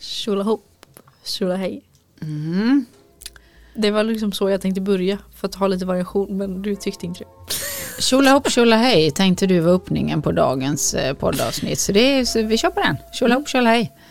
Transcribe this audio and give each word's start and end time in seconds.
Tjolahopp, 0.00 0.86
tjolahej. 1.24 1.82
Mm. 2.22 2.84
Det 3.74 3.90
var 3.90 4.04
liksom 4.04 4.32
så 4.32 4.50
jag 4.50 4.60
tänkte 4.60 4.80
börja 4.80 5.18
för 5.34 5.48
att 5.48 5.54
ha 5.54 5.66
lite 5.66 5.86
variation 5.86 6.36
men 6.36 6.62
du 6.62 6.76
tyckte 6.76 7.06
inte 7.06 7.24
det. 7.24 7.26
Tjolahopp 8.02 8.50
tjolahej 8.50 9.10
tänkte 9.10 9.46
du 9.46 9.60
var 9.60 9.72
öppningen 9.72 10.22
på 10.22 10.32
dagens 10.32 10.94
eh, 10.94 11.14
poddavsnitt. 11.14 11.78
Så, 11.78 11.92
det 11.92 12.00
är, 12.00 12.24
så 12.24 12.42
vi 12.42 12.58
kör 12.58 12.70
på 12.70 12.80
den. 12.80 12.96
Tjolahopp 13.12 13.48
tjolahej. 13.48 13.82
Kul 13.82 13.92
att 13.92 14.07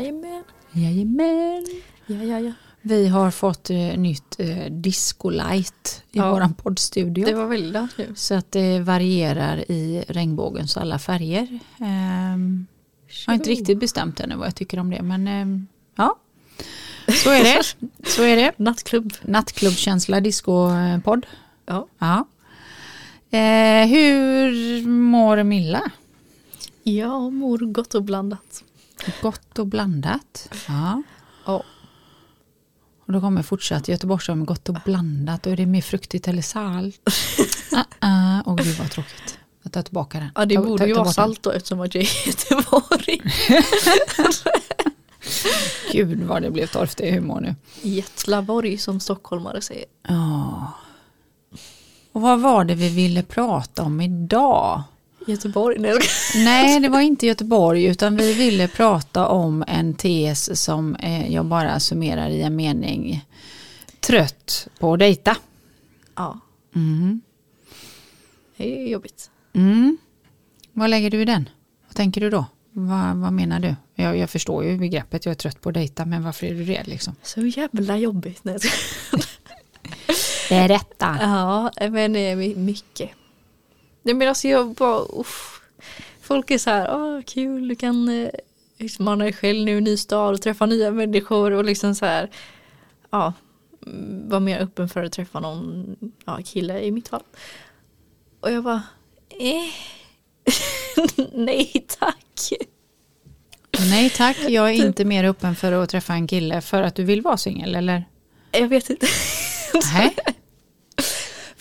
Jajamän. 0.00 0.44
Jajamän. 0.72 1.66
Ja, 2.06 2.16
ja, 2.22 2.38
ja. 2.40 2.52
Vi 2.82 3.08
har 3.08 3.30
fått 3.30 3.70
eh, 3.70 3.76
nytt 3.76 4.40
eh, 4.40 4.70
discolight 4.70 6.02
i 6.12 6.18
Ja. 6.18 6.30
våran 6.32 6.54
poddstudio. 6.54 7.24
Det 7.26 7.34
var 7.34 7.46
väldigt 7.46 7.96
kul. 7.96 8.16
Så 8.16 8.34
att 8.34 8.52
det 8.52 8.80
varierar 8.80 9.70
i 9.70 10.04
regnbågens 10.08 10.76
alla 10.76 10.98
färger. 10.98 11.58
Ehm, 11.80 12.66
jag 13.26 13.32
har 13.32 13.34
inte 13.34 13.50
riktigt 13.50 13.80
bestämt 13.80 14.20
ännu 14.20 14.36
vad 14.36 14.46
jag 14.46 14.54
tycker 14.54 14.78
om 14.78 14.90
det 14.90 15.02
men 15.02 15.28
ehm, 15.28 15.66
ja. 15.96 16.16
Så 17.24 17.30
är 17.30 17.44
det. 17.44 17.62
Så 18.10 18.22
är 18.22 18.36
det. 18.36 18.52
Nattklubb. 18.56 19.12
Nattklubbkänsla 19.22 20.20
discopodd. 20.20 21.26
Ja. 21.66 21.86
Ja. 21.98 22.24
Eh, 23.38 23.86
hur 23.88 24.86
mår 24.88 25.42
Milla? 25.42 25.82
Jag 26.82 27.32
mår 27.32 27.58
gott 27.58 27.94
och 27.94 28.02
blandat. 28.02 28.64
Gott 29.22 29.58
och 29.58 29.66
blandat. 29.66 30.48
Ja. 30.68 31.02
Ja. 31.46 31.62
Och 33.06 33.12
då 33.12 33.20
kommer 33.20 33.42
fortsatt 33.42 33.88
Göteborgsöl 33.88 34.36
med 34.36 34.46
gott 34.46 34.68
och 34.68 34.76
blandat 34.84 35.46
och 35.46 35.52
är 35.52 35.56
det 35.56 35.66
mer 35.66 35.82
fruktigt 35.82 36.28
eller 36.28 36.42
salt? 36.42 37.00
uh 37.72 37.82
-uh. 38.00 38.42
Och 38.42 38.58
gud 38.58 38.76
vad 38.78 38.90
tråkigt. 38.90 39.38
Jag 39.62 39.72
tar 39.72 39.82
tillbaka 39.82 40.18
den. 40.18 40.28
Ja 40.34 40.46
det 40.46 40.54
Ta- 40.54 40.62
borde 40.62 40.78
ta- 40.78 40.86
ju 40.86 40.94
vara 40.94 41.12
salt 41.12 41.42
då 41.42 41.50
eftersom 41.50 41.80
att 41.80 41.94
jag 41.94 42.04
är 42.04 42.26
Göteborg. 42.26 43.20
Gud 45.92 46.22
vad 46.22 46.42
det 46.42 46.50
blev 46.50 46.66
torftig 46.66 47.12
humor 47.12 47.40
nu. 47.40 47.54
Jättlaborg 47.82 48.78
som 48.78 49.00
stockholmare 49.00 49.60
säger. 49.60 49.84
Ja. 50.08 50.72
Och 52.12 52.20
vad 52.20 52.40
var 52.40 52.64
det 52.64 52.74
vi 52.74 52.88
ville 52.88 53.22
prata 53.22 53.82
om 53.82 54.00
idag? 54.00 54.82
Göteborg? 55.26 55.78
Nej. 55.78 55.98
Nej, 56.34 56.80
det 56.80 56.88
var 56.88 57.00
inte 57.00 57.26
Göteborg 57.26 57.84
utan 57.84 58.16
vi 58.16 58.32
ville 58.32 58.68
prata 58.68 59.28
om 59.28 59.64
en 59.68 59.94
tes 59.94 60.62
som 60.64 60.94
eh, 60.94 61.32
jag 61.34 61.46
bara 61.46 61.80
summerar 61.80 62.28
i 62.28 62.42
en 62.42 62.56
mening. 62.56 63.24
Trött 64.00 64.68
på 64.78 64.92
att 64.92 64.98
dejta. 64.98 65.36
Ja, 66.16 66.40
Mm. 66.76 67.20
det 68.56 68.82
är 68.84 68.88
jobbigt. 68.88 69.30
Mm. 69.52 69.96
Vad 70.72 70.90
lägger 70.90 71.10
du 71.10 71.22
i 71.22 71.24
den? 71.24 71.48
Vad 71.88 71.96
tänker 71.96 72.20
du 72.20 72.30
då? 72.30 72.44
Vad, 72.72 73.16
vad 73.16 73.32
menar 73.32 73.60
du? 73.60 73.74
Jag, 73.94 74.16
jag 74.16 74.30
förstår 74.30 74.64
ju 74.64 74.78
begreppet, 74.78 75.24
jag 75.24 75.30
är 75.30 75.34
trött 75.36 75.60
på 75.60 75.68
att 75.68 75.74
dejta, 75.74 76.04
men 76.04 76.22
varför 76.24 76.46
är 76.46 76.54
du 76.54 76.64
det 76.64 76.82
liksom? 76.86 77.16
Så 77.22 77.40
jävla 77.46 77.96
jobbigt. 77.96 78.42
Berätta. 80.48 81.18
Ja, 81.20 81.70
men 81.90 82.16
eh, 82.16 82.36
my- 82.36 82.54
mycket. 82.56 83.10
Nej 84.04 84.14
men 84.14 84.28
alltså 84.28 84.48
jag 84.48 84.74
bara, 84.74 85.04
uff. 85.20 85.60
Folk 86.20 86.50
är 86.50 86.58
så 86.58 86.70
här, 86.70 86.96
åh 86.96 87.22
kul, 87.22 87.68
du 87.68 87.76
kan 87.76 88.08
eh, 88.08 88.30
utmana 88.78 89.24
dig 89.24 89.32
själv 89.32 89.64
nu 89.64 89.74
i 89.74 89.78
en 89.78 89.84
ny 89.84 89.96
stad 89.96 90.34
och 90.34 90.42
träffa 90.42 90.66
nya 90.66 90.90
människor 90.90 91.50
och 91.50 91.64
liksom 91.64 91.94
så 91.94 92.06
här, 92.06 92.30
ja, 93.10 93.32
mm, 93.86 94.28
vara 94.28 94.40
mer 94.40 94.60
öppen 94.60 94.88
för 94.88 95.04
att 95.04 95.12
träffa 95.12 95.40
någon 95.40 95.96
ja, 96.24 96.38
kille 96.44 96.80
i 96.80 96.90
mitt 96.90 97.08
fall. 97.08 97.22
Och 98.40 98.50
jag 98.50 98.64
bara, 98.64 98.82
eh, 99.28 99.74
nej 101.32 101.86
tack. 101.98 102.52
Nej 103.78 104.10
tack, 104.10 104.36
jag 104.48 104.70
är 104.70 104.84
inte 104.86 105.04
mer 105.04 105.24
öppen 105.24 105.56
för 105.56 105.72
att 105.72 105.90
träffa 105.90 106.12
en 106.12 106.26
kille 106.26 106.60
för 106.60 106.82
att 106.82 106.94
du 106.94 107.04
vill 107.04 107.22
vara 107.22 107.36
singel 107.36 107.74
eller? 107.74 108.04
Jag 108.52 108.68
vet 108.68 108.90
inte. 108.90 109.06
Nej. 109.94 110.16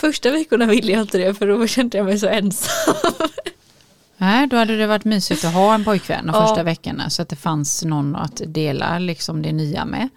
Första 0.04 0.32
veckorna 0.32 0.66
ville 0.66 0.92
jag 0.92 1.02
inte 1.02 1.18
det 1.18 1.34
för 1.34 1.48
då 1.48 1.68
kände 1.68 1.98
jag 1.98 2.06
mig 2.06 2.20
så 2.20 2.28
ensam. 2.28 2.96
Nej, 4.18 4.48
då 4.48 4.58
hade 4.58 4.78
det 4.78 4.88
varit 4.88 5.06
mysigt 5.06 5.46
att 5.46 5.54
ha 5.54 5.74
en 5.76 5.84
pojkvän 5.84 6.26
de 6.26 6.36
Ja. 6.36 6.48
första 6.48 6.64
veckorna 6.64 7.10
så 7.10 7.22
att 7.22 7.30
det 7.30 7.36
fanns 7.36 7.84
någon 7.86 8.16
att 8.16 8.42
dela 8.48 9.00
liksom 9.00 9.42
det 9.42 9.52
nya 9.52 9.86
med. 9.86 10.10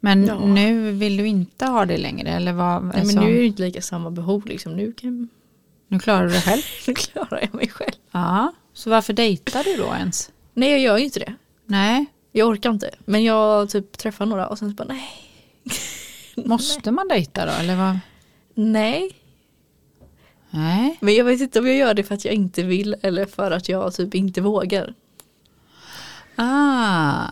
Men 0.00 0.26
Ja. 0.26 0.38
nu 0.46 0.90
vill 0.92 1.16
du 1.16 1.26
inte 1.26 1.66
ha 1.66 1.84
det 1.86 1.96
längre 1.98 2.30
eller 2.30 2.52
vad? 2.52 2.84
Nej, 2.84 3.00
alltså, 3.00 3.16
men 3.16 3.24
nu 3.24 3.34
är 3.36 3.38
det 3.40 3.46
inte 3.46 3.62
lika 3.62 3.82
samma 3.82 4.10
behov 4.10 4.46
liksom. 4.46 4.72
Nu, 4.76 4.92
kan, 4.92 5.28
nu 5.88 5.98
klarar 5.98 6.26
du 6.26 6.32
det 6.32 6.40
själv? 6.40 6.62
nu 6.86 6.94
klarar 6.94 7.40
jag 7.40 7.54
mig 7.54 7.68
själv. 7.68 7.92
Ja, 8.10 8.52
så 8.72 8.90
varför 8.90 9.12
dejtar 9.12 9.64
du 9.64 9.76
då 9.76 9.94
ens? 9.98 10.30
Nej 10.54 10.70
jag 10.70 10.80
gör 10.80 10.98
ju 10.98 11.04
inte 11.04 11.18
det. 11.20 11.34
Nej, 11.66 12.06
Jag 12.32 12.48
orkar 12.48 12.70
inte. 12.70 12.90
Men 13.04 13.24
jag 13.24 13.70
typ 13.70 13.98
träffar 13.98 14.26
några 14.26 14.46
och 14.48 14.58
sen 14.58 14.70
så 14.70 14.74
bara 14.74 14.88
nej. 14.88 15.10
måste 16.46 16.90
man 16.90 17.08
dejta 17.08 17.46
då 17.46 17.52
eller 17.52 17.76
vad? 17.76 17.98
Nej. 18.58 19.10
Nej. 20.50 20.98
Men 21.00 21.14
jag 21.14 21.24
vet 21.24 21.40
inte 21.40 21.58
om 21.58 21.66
jag 21.66 21.76
gör 21.76 21.94
det 21.94 22.02
för 22.02 22.14
att 22.14 22.24
jag 22.24 22.34
inte 22.34 22.62
vill 22.62 22.96
eller 23.02 23.26
för 23.26 23.50
att 23.50 23.68
jag 23.68 23.94
typ 23.94 24.14
inte 24.14 24.40
vågar. 24.40 24.94
Ah, 26.36 27.26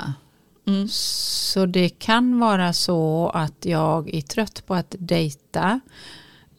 Mm. 0.67 0.89
så 0.89 1.67
det 1.67 1.89
kan 1.89 2.39
vara 2.39 2.73
så 2.73 3.29
att 3.35 3.65
jag 3.65 4.15
är 4.15 4.21
trött 4.21 4.67
på 4.67 4.75
att 4.75 4.95
dejta 4.99 5.81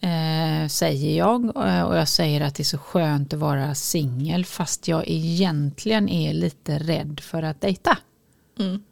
eh, 0.01 0.67
säger 0.67 1.17
jag 1.17 1.45
eh, 1.67 1.81
och 1.81 1.97
jag 1.97 2.07
säger 2.07 2.41
att 2.41 2.55
det 2.55 2.61
är 2.61 2.65
så 2.65 2.77
skönt 2.77 3.33
att 3.33 3.39
vara 3.39 3.75
singel 3.75 4.45
fast 4.45 4.87
jag 4.87 5.03
egentligen 5.07 6.09
är 6.09 6.33
lite 6.33 6.79
rädd 6.79 7.19
för 7.19 7.43
att 7.43 7.61
dejta. 7.61 7.97
Mm. 8.59 8.83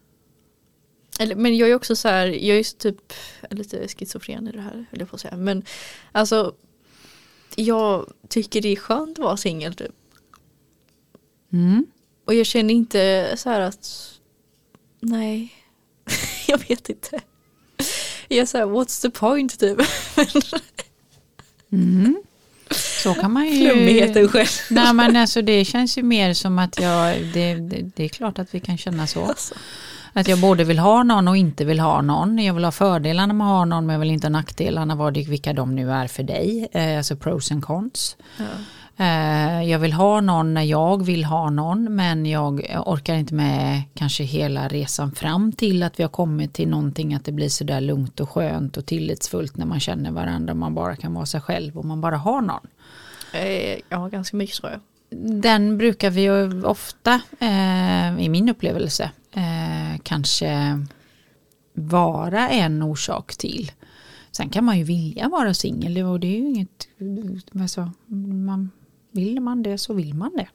Eller, 1.19 1.35
men 1.35 1.57
jag 1.57 1.69
är 1.69 1.75
också 1.75 1.95
så 1.95 2.07
här, 2.07 2.27
jag 2.27 2.57
är 2.57 2.77
typ 2.77 3.13
lite 3.49 3.87
schizofren 3.87 4.47
i 4.47 4.51
det 4.51 4.61
här, 4.61 4.85
höll 4.91 4.99
jag 4.99 5.09
på 5.09 5.15
att 5.15 5.21
säga. 5.21 5.37
Men 5.37 5.63
alltså, 6.11 6.55
jag 7.55 8.13
tycker 8.27 8.61
det 8.61 8.69
är 8.69 8.75
skönt 8.75 9.19
att 9.19 9.25
vara 9.25 9.37
singel 9.37 9.73
typ. 9.73 9.95
Mm. 11.53 11.85
Och 12.25 12.33
jag 12.33 12.45
känner 12.45 12.73
inte 12.73 13.33
så 13.37 13.49
här 13.49 13.59
att, 13.59 14.11
nej, 14.99 15.53
jag 16.47 16.67
vet 16.67 16.89
inte. 16.89 17.21
Jag 18.27 18.39
är 18.39 18.45
så 18.45 18.57
här, 18.57 18.65
what's 18.65 19.01
the 19.01 19.09
point 19.09 19.59
typ. 19.59 19.79
Mm. 21.71 22.23
Så 23.03 23.13
kan 23.13 23.31
man 23.31 23.47
ju... 23.47 23.69
Flummigheten 23.69 24.29
själv. 24.29 24.47
Nej 24.69 24.93
men 24.93 25.15
alltså 25.15 25.41
det 25.41 25.65
känns 25.65 25.97
ju 25.97 26.03
mer 26.03 26.33
som 26.33 26.59
att 26.59 26.79
jag, 26.79 27.25
det, 27.33 27.55
det, 27.55 27.91
det 27.95 28.03
är 28.03 28.09
klart 28.09 28.39
att 28.39 28.55
vi 28.55 28.59
kan 28.59 28.77
känna 28.77 29.07
så. 29.07 29.25
Alltså. 29.25 29.55
Att 30.13 30.27
jag 30.27 30.39
både 30.39 30.63
vill 30.63 30.79
ha 30.79 31.03
någon 31.03 31.27
och 31.27 31.37
inte 31.37 31.65
vill 31.65 31.79
ha 31.79 32.01
någon. 32.01 32.37
Jag 32.39 32.53
vill 32.53 32.63
ha 32.63 32.71
fördelarna 32.71 33.33
med 33.33 33.47
att 33.47 33.51
ha 33.51 33.65
någon 33.65 33.85
men 33.85 33.93
jag 33.93 33.99
vill 33.99 34.11
inte 34.11 34.27
ha 34.27 34.31
nackdelarna 34.31 34.95
vad 34.95 35.17
vilka 35.17 35.53
de 35.53 35.75
nu 35.75 35.91
är 35.91 36.07
för 36.07 36.23
dig. 36.23 36.67
Eh, 36.71 36.97
alltså 36.97 37.15
pros 37.15 37.51
and 37.51 37.63
cons. 37.63 38.17
Ja. 38.37 38.45
Eh, 38.97 39.63
jag 39.63 39.79
vill 39.79 39.93
ha 39.93 40.21
någon 40.21 40.53
när 40.53 40.61
jag 40.61 41.05
vill 41.05 41.25
ha 41.25 41.49
någon 41.49 41.95
men 41.95 42.25
jag 42.25 42.65
orkar 42.85 43.15
inte 43.15 43.33
med 43.33 43.81
kanske 43.93 44.23
hela 44.23 44.67
resan 44.67 45.11
fram 45.11 45.51
till 45.51 45.83
att 45.83 45.99
vi 45.99 46.03
har 46.03 46.09
kommit 46.09 46.53
till 46.53 46.67
någonting 46.69 47.13
att 47.13 47.25
det 47.25 47.31
blir 47.31 47.49
sådär 47.49 47.81
lugnt 47.81 48.19
och 48.19 48.29
skönt 48.29 48.77
och 48.77 48.85
tillitsfullt 48.85 49.57
när 49.57 49.65
man 49.65 49.79
känner 49.79 50.11
varandra 50.11 50.51
och 50.53 50.57
man 50.57 50.75
bara 50.75 50.95
kan 50.95 51.13
vara 51.13 51.25
sig 51.25 51.41
själv 51.41 51.77
och 51.77 51.85
man 51.85 52.01
bara 52.01 52.17
har 52.17 52.41
någon. 52.41 52.67
Eh, 53.33 53.79
Ja, 53.89 54.07
ganska 54.07 54.37
mycket 54.37 54.55
tror 54.55 54.71
jag. 54.71 54.79
Den 55.41 55.77
brukar 55.77 56.09
vi 56.09 56.21
ju 56.21 56.63
ofta, 56.63 57.21
eh, 57.39 58.19
i 58.19 58.29
min 58.29 58.49
upplevelse, 58.49 59.11
eh, 59.33 59.99
kanske 60.03 60.79
vara 61.73 62.49
en 62.49 62.83
orsak 62.83 63.35
till. 63.37 63.71
Sen 64.31 64.49
kan 64.49 64.63
man 64.65 64.77
ju 64.77 64.83
vilja 64.83 65.29
vara 65.29 65.53
singel 65.53 65.97
och 66.03 66.19
det 66.19 66.27
är 66.27 66.39
ju 66.39 66.47
inget, 66.47 66.87
alltså, 67.61 67.91
man, 68.45 68.71
vill 69.11 69.39
man 69.39 69.63
det 69.63 69.77
så 69.77 69.93
vill 69.93 70.13
man 70.13 70.31
det. 70.37 70.47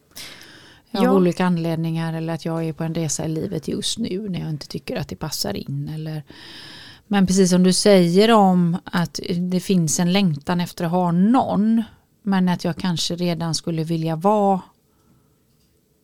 Av 0.98 1.04
Ja. 1.04 1.12
olika 1.12 1.46
anledningar 1.46 2.12
eller 2.12 2.34
att 2.34 2.44
jag 2.44 2.64
är 2.64 2.72
på 2.72 2.84
en 2.84 2.94
resa 2.94 3.24
i 3.24 3.28
livet 3.28 3.68
just 3.68 3.98
nu 3.98 4.28
när 4.28 4.40
jag 4.40 4.50
inte 4.50 4.68
tycker 4.68 4.96
att 4.96 5.08
det 5.08 5.16
passar 5.16 5.54
in. 5.56 5.90
Eller, 5.94 6.22
men 7.06 7.26
precis 7.26 7.50
som 7.50 7.62
du 7.62 7.72
säger 7.72 8.32
om 8.32 8.76
att 8.84 9.20
det 9.50 9.60
finns 9.60 10.00
en 10.00 10.12
längtan 10.12 10.60
efter 10.60 10.84
att 10.84 10.90
ha 10.90 11.12
någon 11.12 11.82
men 12.22 12.48
att 12.48 12.64
jag 12.64 12.76
kanske 12.76 13.16
redan 13.16 13.54
skulle 13.54 13.84
vilja 13.84 14.16
vara 14.16 14.60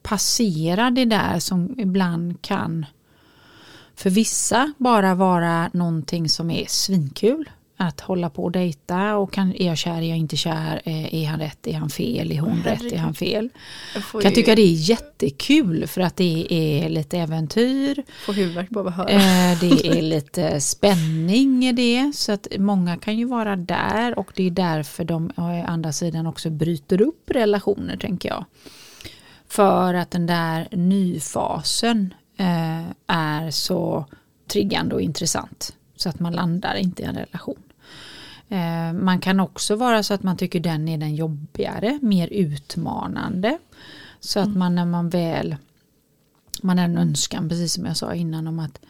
passera 0.05 0.91
det 0.91 1.05
där 1.05 1.39
som 1.39 1.75
ibland 1.79 2.43
kan 2.43 2.87
för 3.95 4.11
vissa 4.11 4.73
bara 4.79 5.15
vara 5.15 5.71
någonting 5.73 6.29
som 6.29 6.51
är 6.51 6.65
svinkul. 6.69 7.51
att 7.77 8.01
hålla 8.01 8.31
på 8.31 8.45
och 8.45 8.53
dejta 8.53 9.17
och 9.17 9.33
kan, 9.33 9.55
är 9.55 9.67
jag 9.67 9.79
kär, 9.79 9.97
är 10.03 10.09
jag 10.09 10.19
inte 10.19 10.37
kär, 10.37 10.83
Eh, 10.85 11.15
är 11.15 11.27
han 11.27 11.41
rätt, 11.41 11.67
är 11.67 11.73
han 11.75 11.91
fel, 11.91 12.33
är 12.33 12.41
hon 12.41 12.63
rätt, 12.63 12.93
är 12.93 12.99
han 12.99 13.15
fel. 13.15 13.49
Jag 13.95 14.05
får 14.05 14.21
Kan 14.21 14.31
ju 14.31 14.35
tycka 14.35 14.55
det 14.55 14.63
är 14.63 14.91
jättekul 14.91 15.87
för 15.87 16.01
att 16.01 16.17
det 16.17 16.47
är 16.51 16.89
lite 16.89 17.19
äventyr, 17.19 18.03
få 18.27 18.33
huvudvärk 18.33 18.71
bara 18.71 18.91
höra. 18.91 19.09
Eh, 19.09 19.61
det 19.61 19.87
är 19.87 20.03
lite 20.03 20.61
spänning 20.61 21.65
i 21.65 21.73
det. 21.73 22.13
Så 22.15 22.33
att 22.33 22.47
många 22.59 22.97
kan 22.97 23.19
ju 23.19 23.25
vara 23.25 23.57
där 23.57 24.19
och 24.19 24.33
det 24.35 24.47
är 24.47 24.51
därför 24.51 25.05
de 25.05 25.31
å 25.37 25.65
andra 25.67 25.93
sidan 25.93 26.27
också 26.27 26.51
bryter 26.51 27.03
upp 27.03 27.31
relationer 27.31 27.97
tänker 27.97 28.29
jag. 28.29 28.45
För 29.55 29.95
att 29.95 30.11
den 30.11 30.27
där 30.27 30.69
nyfasen 30.71 32.15
eh, 32.37 32.91
är 33.07 33.51
så 33.51 34.05
triggande 34.47 34.95
och 34.95 35.01
intressant. 35.01 35.77
Så 35.97 36.09
att 36.09 36.21
man 36.21 36.33
landar 36.33 36.75
inte 36.75 37.03
i 37.03 37.05
en 37.05 37.15
relation. 37.15 37.63
Eh, 38.49 38.93
man 38.93 39.21
kan 39.21 39.41
också 39.41 39.77
vara 39.77 40.03
så 40.03 40.15
att 40.15 40.23
man 40.23 40.37
tycker 40.37 40.61
den 40.61 40.89
är 40.89 40.99
den 40.99 41.15
jobbigare, 41.15 41.99
mer 42.03 42.29
utmanande. 42.29 43.59
Så 44.21 44.41
att 44.41 44.57
man 44.57 44.75
när 44.75 44.85
man 44.85 45.09
väl 45.09 45.57
man 46.63 46.79
har 46.79 46.85
en 46.85 46.99
önskan, 46.99 47.49
precis 47.49 47.73
som 47.73 47.87
jag 47.87 47.97
sa 47.97 48.15
innan, 48.15 48.47
om 48.47 48.59
att 48.59 48.81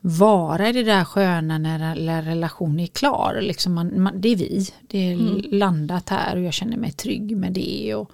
vara 0.00 0.68
i 0.68 0.72
det 0.72 0.82
där 0.82 1.04
sköna 1.04 1.58
när 1.58 2.22
relationen 2.22 2.80
är 2.80 2.86
klar. 2.86 3.38
Liksom 3.42 3.74
man, 3.74 4.02
man, 4.02 4.20
det 4.20 4.28
är 4.28 4.36
vi, 4.36 4.66
det 4.80 4.98
är 4.98 5.16
landat 5.52 6.08
här 6.08 6.36
och 6.36 6.42
jag 6.42 6.54
känner 6.54 6.76
mig 6.76 6.92
trygg 6.92 7.36
med 7.36 7.52
det. 7.52 7.94
Och 7.94 8.10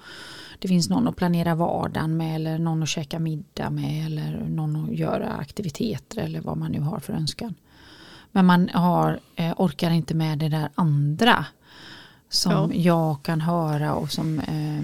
det 0.61 0.69
finns 0.69 0.89
någon 0.89 1.09
att 1.09 1.17
planera 1.17 1.55
vardagen 1.55 2.17
med 2.17 2.37
eller 2.37 2.59
någon 2.59 2.83
att 2.83 2.89
käka 2.89 3.19
middag 3.19 3.71
med 3.71 4.07
eller 4.07 4.45
någon 4.49 4.85
att 4.85 4.95
göra 4.97 5.29
aktiviteter 5.33 6.23
eller 6.23 6.41
vad 6.41 6.57
man 6.57 6.73
nu 6.73 6.81
har 6.81 6.99
för 7.01 7.13
önskan. 7.13 7.55
Men 8.33 8.47
man 8.47 8.69
har, 8.69 9.21
eh, 9.37 9.55
orkar 9.57 9.91
inte 9.91 10.15
med 10.15 10.39
det 10.39 10.49
där 10.49 10.69
andra 10.75 11.45
som 12.29 12.53
Ja. 12.53 12.71
jag 12.75 13.23
kan 13.23 13.41
höra 13.41 13.95
och 13.95 14.11
som 14.13 14.39
eh, 14.41 14.83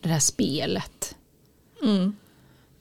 det 0.00 0.08
där 0.08 0.18
spelet 0.18 1.16
Mm. 1.82 2.16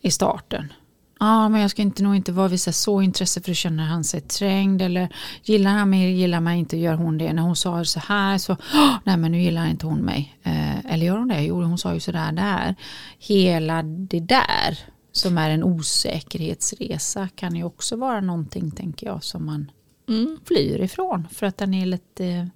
i 0.02 0.12
starten. 0.12 0.74
Ja, 1.20 1.50
men 1.50 1.62
jag 1.62 1.72
ska 1.72 1.82
inte 1.82 2.04
nog 2.04 2.16
inte 2.16 2.32
vara 2.32 2.48
visa 2.48 2.72
så 2.72 3.02
intresse 3.02 3.42
för 3.42 3.52
att 3.52 3.58
känna 3.58 3.86
han 3.86 4.04
sig 4.04 4.22
trängd 4.22 4.82
eller 4.82 5.10
gillar 5.44 5.72
han 5.72 5.90
mig, 5.90 6.12
gillar 6.14 6.40
mig 6.40 6.60
inte, 6.60 6.78
gör 6.78 6.94
hon 6.94 7.18
det. 7.18 7.34
När 7.34 7.42
hon 7.44 7.56
sa 7.56 7.86
så 7.86 8.00
här 8.00 8.38
så, 8.38 8.58
"Åh, 8.74 8.96
nej 9.04 9.18
men 9.18 9.32
nu 9.32 9.42
gillar 9.42 9.68
inte 9.68 9.86
hon 9.86 10.00
mig. 10.00 10.36
Eh, 10.44 10.86
eller 10.94 11.06
gör 11.06 11.18
hon 11.18 11.28
det? 11.28 11.42
Jo, 11.42 11.62
hon 11.64 11.78
sa 11.78 11.94
ju 11.94 12.00
sådär 12.00 12.32
där. 12.32 12.76
Hela 13.20 13.84
det 13.84 14.20
där 14.20 14.80
som 15.12 15.38
är 15.38 15.50
en 15.50 15.64
osäkerhetsresa 15.64 17.30
kan 17.36 17.56
ju 17.56 17.64
också 17.64 17.96
vara 17.96 18.22
någonting, 18.22 18.72
tänker 18.72 19.08
jag, 19.08 19.24
som 19.24 19.46
man 19.46 19.72
Mm. 20.08 20.38
flyr 20.46 20.82
ifrån. 20.82 21.28
För 21.32 21.46
att 21.46 21.58
den 21.58 21.74
är 21.74 21.86
lite, 21.86 22.50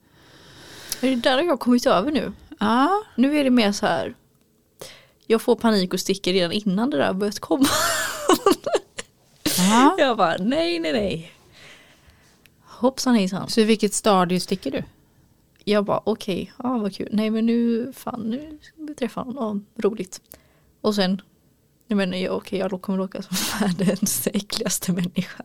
Det 1.01 1.07
är 1.07 1.15
där 1.15 1.37
jag 1.37 1.45
har 1.49 1.57
kommit 1.57 1.85
över 1.85 2.11
nu. 2.11 2.31
ja, 2.59 2.89
Nu 3.15 3.37
är 3.37 3.43
det 3.43 3.49
mer 3.49 3.71
så 3.71 3.85
här. 3.85 4.15
Jag 5.27 5.41
får 5.41 5.55
panik 5.55 5.93
och 5.93 5.99
sticker 5.99 6.33
redan 6.33 6.51
innan 6.51 6.89
det 6.89 6.97
där 6.97 7.13
börjat 7.13 7.39
komma. 7.39 7.65
Ja. 9.57 9.95
Jag 9.97 10.17
bara 10.17 10.35
nej 10.39 10.79
nej 10.79 10.93
nej. 10.93 11.31
Hoppsan 12.65 13.15
hejsan. 13.15 13.49
Så 13.49 13.61
i 13.61 13.63
vilket 13.63 13.93
stadie 13.93 14.39
sticker 14.39 14.71
du? 14.71 14.83
Jag 15.63 15.85
bara 15.85 16.01
okej, 16.03 16.51
ja 16.63 16.77
vad 16.77 16.95
kul. 16.95 17.09
Nej 17.11 17.29
men 17.29 17.45
nu 17.45 17.91
fan 17.95 18.21
nu 18.21 18.59
ska 18.61 18.73
vi 18.77 18.95
träffa 18.95 19.23
någon. 19.23 19.65
Ja, 19.75 19.81
roligt. 19.89 20.21
Och 20.81 20.95
sen. 20.95 21.21
Jag 21.87 21.95
menar 21.97 22.17
jag, 22.17 22.35
okej 22.37 22.59
jag 22.59 22.81
kommer 22.81 22.97
råka 22.99 23.21
som 23.21 23.37
världens 23.59 24.27
äckligaste 24.27 24.91
människa. 24.91 25.43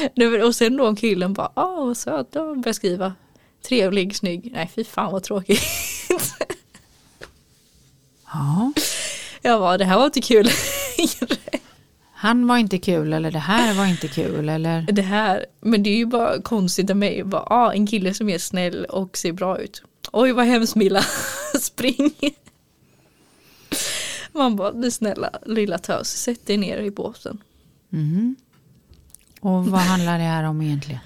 Nej, 0.16 0.28
men- 0.30 0.42
och 0.42 0.54
sen 0.56 0.76
då 0.76 0.96
killen 0.96 1.32
bara, 1.32 1.52
ah 1.54 1.84
vad 1.84 1.96
söt, 1.96 2.28
ja, 2.32 2.54
börjar 2.54 2.72
skriva. 2.72 3.14
Trevlig, 3.68 4.16
snygg. 4.16 4.52
Nej 4.52 4.70
fy 4.74 4.84
fan 4.84 5.12
vad 5.12 5.22
tråkigt. 5.22 5.62
Ja. 8.32 8.72
Jag 9.42 9.60
bara 9.60 9.78
det 9.78 9.84
här 9.84 9.98
var 9.98 10.06
inte 10.06 10.20
kul. 10.20 10.48
Han 12.18 12.46
var 12.46 12.56
inte 12.56 12.78
kul 12.78 13.12
eller 13.12 13.30
det 13.30 13.38
här 13.38 13.74
var 13.74 13.86
inte 13.86 14.08
kul 14.08 14.48
eller 14.48 14.82
det 14.82 15.02
här, 15.02 15.46
men 15.60 15.82
det 15.82 15.90
är 15.90 15.96
ju 15.96 16.06
bara 16.06 16.42
konstigt 16.42 16.90
av 16.90 16.96
mig. 16.96 17.24
Bara, 17.24 17.42
ah, 17.42 17.72
en 17.72 17.86
kille 17.86 18.14
som 18.14 18.28
är 18.28 18.38
snäll 18.38 18.84
och 18.84 19.16
ser 19.16 19.32
bra 19.32 19.58
ut. 19.58 19.82
Oj 20.12 20.32
vad 20.32 20.46
hemskt 20.46 20.74
Milla, 20.74 21.02
spring. 21.60 22.14
Man 24.32 24.56
bara, 24.56 24.72
du 24.72 24.90
snälla 24.90 25.30
lilla 25.46 25.78
tös, 25.78 26.08
sätt 26.08 26.46
dig 26.46 26.56
ner 26.56 26.78
i 26.78 26.90
båten. 26.90 27.42
Mm. 27.92 28.36
Och 29.40 29.66
vad 29.66 29.80
handlar 29.80 30.18
det 30.18 30.24
här 30.24 30.44
om 30.44 30.62
egentligen? 30.62 31.00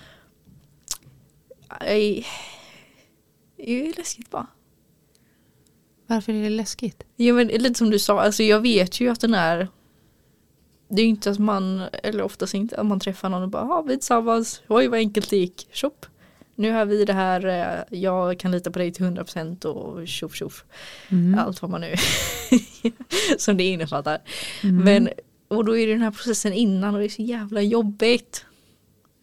Aj. 1.68 2.26
Det 3.56 3.70
är 3.70 3.86
ju 3.86 3.92
läskigt 3.92 4.30
bara. 4.30 4.46
Varför 6.06 6.32
är 6.32 6.42
det 6.42 6.50
läskigt? 6.50 7.02
Jo 7.16 7.34
men 7.34 7.46
lite 7.46 7.78
som 7.78 7.90
du 7.90 7.98
sa, 7.98 8.20
alltså 8.20 8.42
jag 8.42 8.60
vet 8.60 9.00
ju 9.00 9.08
att 9.08 9.20
den 9.20 9.34
är 9.34 9.68
Det 10.90 11.02
är 11.02 11.04
ju 11.04 11.10
inte 11.10 11.30
att 11.30 11.38
man, 11.38 11.82
eller 12.02 12.22
oftast 12.22 12.54
inte, 12.54 12.76
att 12.76 12.86
man 12.86 13.00
träffar 13.00 13.28
någon 13.28 13.42
och 13.42 13.48
bara, 13.48 13.62
ja 13.62 13.82
vi 13.82 13.92
är 13.92 13.96
tillsammans, 13.96 14.62
oj 14.68 14.88
vad 14.88 14.98
enkelt 14.98 15.30
det 15.30 15.36
gick, 15.36 15.68
tjopp. 15.72 16.06
Nu 16.54 16.72
har 16.72 16.84
vi 16.84 17.04
det 17.04 17.12
här, 17.12 17.46
eh, 17.46 17.98
jag 18.00 18.38
kan 18.38 18.50
lita 18.50 18.70
på 18.70 18.78
dig 18.78 18.92
till 18.92 19.04
100% 19.04 19.64
och 19.64 20.08
tjoff 20.08 20.34
tjoff. 20.34 20.64
Mm. 21.08 21.38
Allt 21.38 21.62
vad 21.62 21.70
man 21.70 21.80
nu 21.80 21.94
som 23.38 23.56
det 23.56 23.64
innefattar. 23.64 24.18
Men, 24.62 25.08
och 25.48 25.64
då 25.64 25.76
är 25.76 25.86
det 25.86 25.92
den 25.92 26.02
här 26.02 26.10
processen 26.10 26.52
innan 26.52 26.94
och 26.94 27.00
det 27.00 27.06
är 27.06 27.08
så 27.08 27.22
jävla 27.22 27.62
jobbigt. 27.62 28.44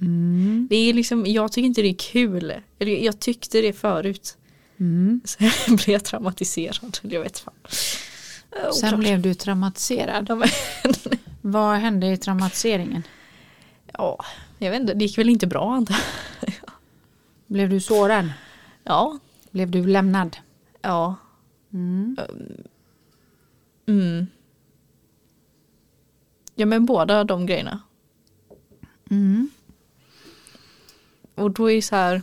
Mm. 0.02 0.68
Det 0.70 0.76
är 0.76 0.94
liksom, 0.94 1.26
jag 1.26 1.52
tycker 1.52 1.66
inte 1.66 1.82
det 1.82 1.88
är 1.88 2.12
kul. 2.12 2.54
Eller 2.80 2.92
jag 2.92 3.20
tyckte 3.20 3.62
det 3.62 3.74
förut. 3.74 4.38
Mm. 4.80 5.22
Sen 5.26 5.76
blev 5.76 5.90
jag 5.90 6.04
traumatiserad. 6.04 6.98
Jag 7.02 7.22
vet 7.22 7.40
fan. 7.40 7.54
Sen 8.74 8.88
oklart. 8.88 9.00
blev 9.00 9.22
du 9.22 9.34
traumatiserad. 9.34 10.26
Ja, 10.30 10.36
men, 10.36 10.50
Vad 11.50 11.78
hände 11.78 12.08
i 12.12 12.18
traumatiseringen? 12.18 13.04
ja, 13.94 14.26
jag 14.58 14.72
vet 14.72 14.82
inte, 14.82 14.94
det 14.94 15.06
gick 15.06 15.18
väl 15.18 15.30
inte 15.30 15.48
bra 15.48 15.74
antar. 15.74 15.98
Blev 17.48 17.70
du 17.70 17.80
sårad? 17.80 18.30
Ja, 18.84 19.20
Blev 19.52 19.72
du 19.72 19.88
lämnad? 19.88 20.38
ja. 20.82 21.16
Mm. 21.74 22.18
Mm. 23.86 24.28
Ja 26.56 26.66
men 26.66 26.86
båda 26.86 27.24
de 27.24 27.46
grejerna. 27.46 27.82
Mm. 29.10 29.50
Och 31.36 31.52
då 31.52 31.72
är 31.72 31.76
det 31.76 31.82
så 31.82 31.96
här. 31.96 32.22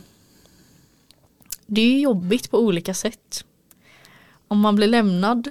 Det 1.65 1.81
är 1.81 1.85
ju 1.91 1.99
jobbigt 1.99 2.51
på 2.51 2.59
olika 2.59 2.93
sätt. 2.93 3.45
Om 4.47 4.59
man 4.59 4.75
blir 4.75 4.87
lämnad 4.87 5.49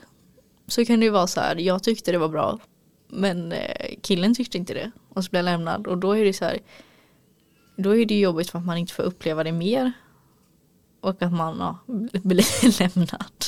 så 0.66 0.84
kan 0.84 1.00
det 1.00 1.04
ju 1.06 1.10
vara 1.10 1.26
så 1.26 1.40
här. 1.40 1.56
Jag 1.56 1.82
tyckte 1.82 2.12
det 2.12 2.18
var 2.18 2.28
bra. 2.28 2.58
Men 3.14 3.52
eh, 3.52 3.94
killen 4.02 4.34
tyckte 4.34 4.58
inte 4.58 4.74
det. 4.74 4.90
Och 5.08 5.24
så 5.24 5.30
blir 5.30 5.38
jag 5.38 5.44
lämnad. 5.44 5.86
Och 5.86 5.98
då 5.98 6.16
är 6.16 6.24
det 6.24 6.32
så 6.32 6.44
här. 6.44 6.58
Då 7.76 7.96
är 7.96 8.06
det 8.06 8.18
jobbigt 8.18 8.50
för 8.50 8.58
att 8.58 8.64
man 8.64 8.78
inte 8.78 8.92
får 8.92 9.02
uppleva 9.02 9.44
det 9.44 9.52
mer. 9.52 9.92
Och 11.00 11.22
att 11.22 11.32
man 11.32 11.58
ja, 11.58 11.78
blir 12.22 12.80
lämnad. 12.80 13.44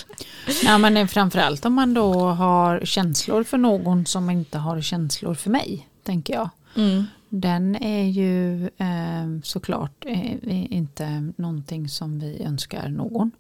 Ja, 0.64 0.78
men 0.78 1.08
framförallt 1.08 1.64
om 1.64 1.75
man 1.75 1.94
då 1.94 2.25
har 2.25 2.80
känslor 2.85 3.44
för 3.44 3.58
någon 3.58 4.06
som 4.06 4.30
inte 4.30 4.58
har 4.58 4.80
känslor 4.80 5.35
för 5.35 5.50
mig, 5.50 5.88
tänker 6.02 6.35
jag. 6.35 6.49
Mm. 6.76 7.04
Den 7.28 7.76
är 7.76 8.04
ju 8.04 8.66
eh, 8.66 9.40
såklart 9.42 10.04
eh, 10.06 10.73
inte 10.73 11.32
någonting 11.37 11.88
som 11.88 12.18
vi 12.18 12.42
önskar 12.42 12.88
någon. 12.88 13.30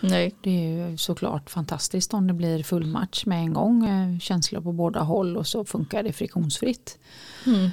Nej. 0.00 0.34
Det 0.40 0.50
är 0.50 0.90
ju 0.90 0.96
såklart 0.96 1.50
fantastiskt 1.50 2.14
om 2.14 2.26
det 2.26 2.32
blir 2.32 2.62
full 2.62 2.86
match 2.86 3.26
med 3.26 3.38
en 3.38 3.52
gång. 3.52 3.86
Eh, 3.88 4.18
känslor 4.18 4.60
på 4.60 4.72
båda 4.72 5.00
håll 5.00 5.36
och 5.36 5.46
så 5.46 5.64
funkar 5.64 6.02
det 6.02 6.12
friktionsfritt. 6.12 6.98
Mm. 7.46 7.70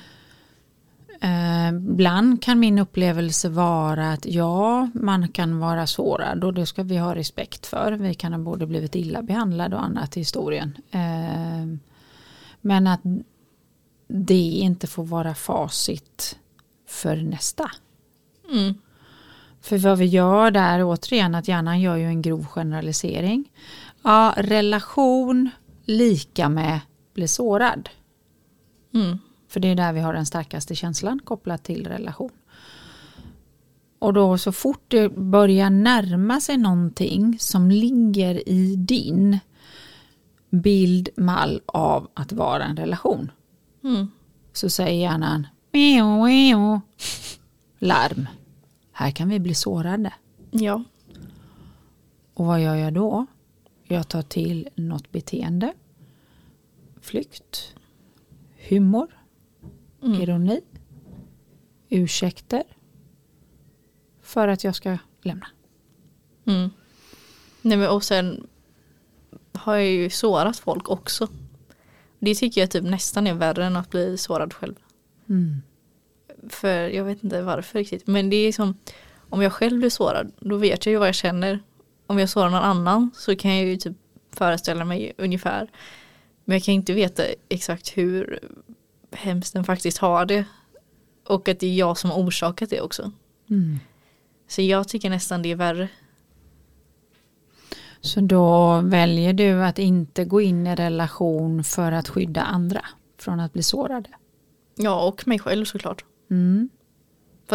Eh, 1.21 1.91
ibland 1.91 2.43
kan 2.43 2.59
min 2.59 2.79
upplevelse 2.79 3.49
vara 3.49 4.11
att 4.11 4.25
ja, 4.25 4.89
man 4.93 5.27
kan 5.27 5.59
vara 5.59 5.87
sårad 5.87 6.43
och 6.43 6.53
det 6.53 6.65
ska 6.65 6.83
vi 6.83 6.97
ha 6.97 7.15
respekt 7.15 7.65
för. 7.65 7.91
Vi 7.91 8.13
kan 8.13 8.33
ha 8.33 8.39
både 8.39 8.67
blivit 8.67 8.95
illa 8.95 9.21
behandlade 9.21 9.75
och 9.75 9.83
annat 9.83 10.17
i 10.17 10.19
historien. 10.19 10.77
Eh, 10.91 11.77
men 12.61 12.87
att 12.87 13.01
det 14.07 14.33
inte 14.33 14.87
får 14.87 15.03
vara 15.05 15.35
facit 15.35 16.39
för 16.87 17.15
nästa. 17.15 17.71
Mm. 18.51 18.73
För 19.67 19.77
vad 19.77 19.97
vi 19.97 20.05
gör 20.05 20.51
där 20.51 20.83
återigen 20.83 21.35
att 21.35 21.47
hjärnan 21.47 21.81
gör 21.81 21.95
ju 21.95 22.05
en 22.05 22.21
grov 22.21 22.45
generalisering. 22.45 23.51
Ja, 24.03 24.33
relation 24.37 25.49
lika 25.85 26.49
med 26.49 26.79
bli 27.13 27.27
sårad. 27.27 27.89
Mm. 28.93 29.17
För 29.47 29.59
det 29.59 29.67
är 29.67 29.75
där 29.75 29.93
vi 29.93 29.99
har 29.99 30.13
den 30.13 30.25
starkaste 30.25 30.75
känslan 30.75 31.19
kopplat 31.19 31.63
till 31.63 31.87
relation. 31.87 32.29
Och 33.99 34.13
då 34.13 34.37
så 34.37 34.51
fort 34.51 34.83
det 34.87 35.09
börjar 35.09 35.69
närma 35.69 36.41
sig 36.41 36.57
någonting 36.57 37.37
som 37.39 37.71
ligger 37.71 38.49
i 38.49 38.75
din 38.75 39.39
bild, 40.49 41.09
mall 41.17 41.61
av 41.65 42.07
att 42.13 42.31
vara 42.31 42.63
en 42.65 42.77
relation. 42.77 43.31
Mm. 43.83 44.07
Så 44.53 44.69
säger 44.69 45.01
hjärnan 45.01 45.47
meo, 45.71 46.23
meo, 46.23 46.81
larm. 47.79 48.27
Här 48.97 49.11
kan 49.11 49.29
vi 49.29 49.39
bli 49.39 49.53
sårade. 49.53 50.13
Ja. 50.51 50.83
Och 52.33 52.45
vad 52.45 52.61
gör 52.61 52.75
jag 52.75 52.93
då? 52.93 53.25
Jag 53.83 54.07
tar 54.07 54.21
till 54.21 54.69
något 54.75 55.11
beteende. 55.11 55.73
Flykt. 57.01 57.75
Humor. 58.69 59.07
Mm. 60.03 60.21
Ironi. 60.21 60.61
Ursäkter. 61.89 62.63
För 64.21 64.47
att 64.47 64.63
jag 64.63 64.75
ska 64.75 64.97
lämna. 65.21 65.47
Mm. 66.45 66.69
Nej, 67.61 67.77
men 67.77 67.89
och 67.89 68.03
sen 68.03 68.47
har 69.53 69.75
jag 69.75 69.91
ju 69.91 70.09
sårat 70.09 70.57
folk 70.57 70.89
också. 70.89 71.27
Det 72.19 72.35
tycker 72.35 72.61
jag 72.61 72.71
typ 72.71 72.83
nästan 72.83 73.27
är 73.27 73.33
värre 73.33 73.65
än 73.65 73.75
att 73.75 73.89
bli 73.89 74.17
sårad 74.17 74.53
själv. 74.53 74.75
Mm. 75.29 75.61
För 76.49 76.89
jag 76.89 77.03
vet 77.03 77.23
inte 77.23 77.41
varför 77.41 77.79
riktigt. 77.79 78.07
Men 78.07 78.29
det 78.29 78.35
är 78.35 78.51
som 78.51 78.77
om 79.29 79.41
jag 79.41 79.53
själv 79.53 79.79
blir 79.79 79.89
sårad 79.89 80.31
då 80.39 80.57
vet 80.57 80.85
jag 80.85 80.91
ju 80.93 80.97
vad 80.97 81.07
jag 81.07 81.15
känner. 81.15 81.59
Om 82.07 82.19
jag 82.19 82.29
sårar 82.29 82.49
någon 82.49 82.63
annan 82.63 83.11
så 83.13 83.35
kan 83.35 83.57
jag 83.57 83.65
ju 83.65 83.77
typ 83.77 83.97
föreställa 84.31 84.85
mig 84.85 85.13
ungefär. 85.17 85.71
Men 86.45 86.55
jag 86.55 86.63
kan 86.63 86.73
inte 86.73 86.93
veta 86.93 87.23
exakt 87.49 87.97
hur 87.97 88.39
hemskt 89.11 89.53
den 89.53 89.63
faktiskt 89.63 89.97
har 89.97 90.25
det. 90.25 90.45
Och 91.27 91.49
att 91.49 91.59
det 91.59 91.67
är 91.67 91.73
jag 91.73 91.97
som 91.97 92.11
har 92.11 92.17
orsakat 92.17 92.69
det 92.69 92.81
också. 92.81 93.11
Mm. 93.49 93.79
Så 94.47 94.61
jag 94.61 94.87
tycker 94.87 95.09
nästan 95.09 95.41
det 95.41 95.51
är 95.51 95.55
värre. 95.55 95.89
Så 98.01 98.21
då 98.21 98.81
väljer 98.81 99.33
du 99.33 99.63
att 99.63 99.79
inte 99.79 100.25
gå 100.25 100.41
in 100.41 100.67
i 100.67 100.75
relation 100.75 101.63
för 101.63 101.91
att 101.91 102.09
skydda 102.09 102.41
andra 102.41 102.85
från 103.17 103.39
att 103.39 103.53
bli 103.53 103.63
sårade. 103.63 104.09
Ja 104.75 105.07
och 105.07 105.27
mig 105.27 105.39
själv 105.39 105.65
såklart. 105.65 106.03
Mm. 106.29 106.69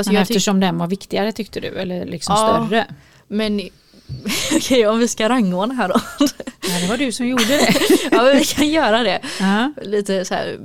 Men 0.07 0.17
eftersom 0.17 0.61
den 0.61 0.79
var 0.79 0.87
viktigare 0.87 1.33
tyckte 1.33 1.61
du, 1.61 1.67
eller 1.69 2.07
liksom 2.07 2.35
Ja. 2.39 2.67
större. 2.67 2.87
Men 3.29 3.61
okej 4.57 4.87
om 4.87 4.99
vi 4.99 5.09
ska 5.09 5.29
rangordna 5.29 5.75
här 5.75 5.89
då. 5.89 6.01
Ja, 6.69 6.81
det 6.81 6.87
var 6.89 6.97
du 6.97 7.13
som 7.13 7.27
gjorde 7.29 7.45
det. 7.45 7.75
ja 8.13 8.23
men 8.23 8.37
vi 8.37 8.45
kan 8.45 8.69
göra 8.69 9.03
det. 9.03 9.21
ja. 9.41 9.73
Lite 9.83 10.25
så 10.25 10.35
här 10.35 10.61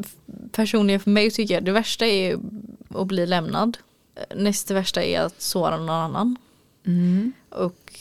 personligen 0.51 0.99
för 0.99 1.09
mig 1.09 1.31
tycker 1.31 1.53
jag 1.53 1.63
det 1.63 1.71
värsta 1.71 2.05
är 2.05 2.37
att 2.95 3.07
bli 3.07 3.25
lämnad. 3.27 3.77
Nästa 4.35 4.73
värsta 4.73 5.03
är 5.03 5.21
att 5.21 5.41
såra 5.41 5.77
någon 5.77 5.89
annan. 5.89 6.35
Mm. 6.85 7.33
Och 7.49 7.93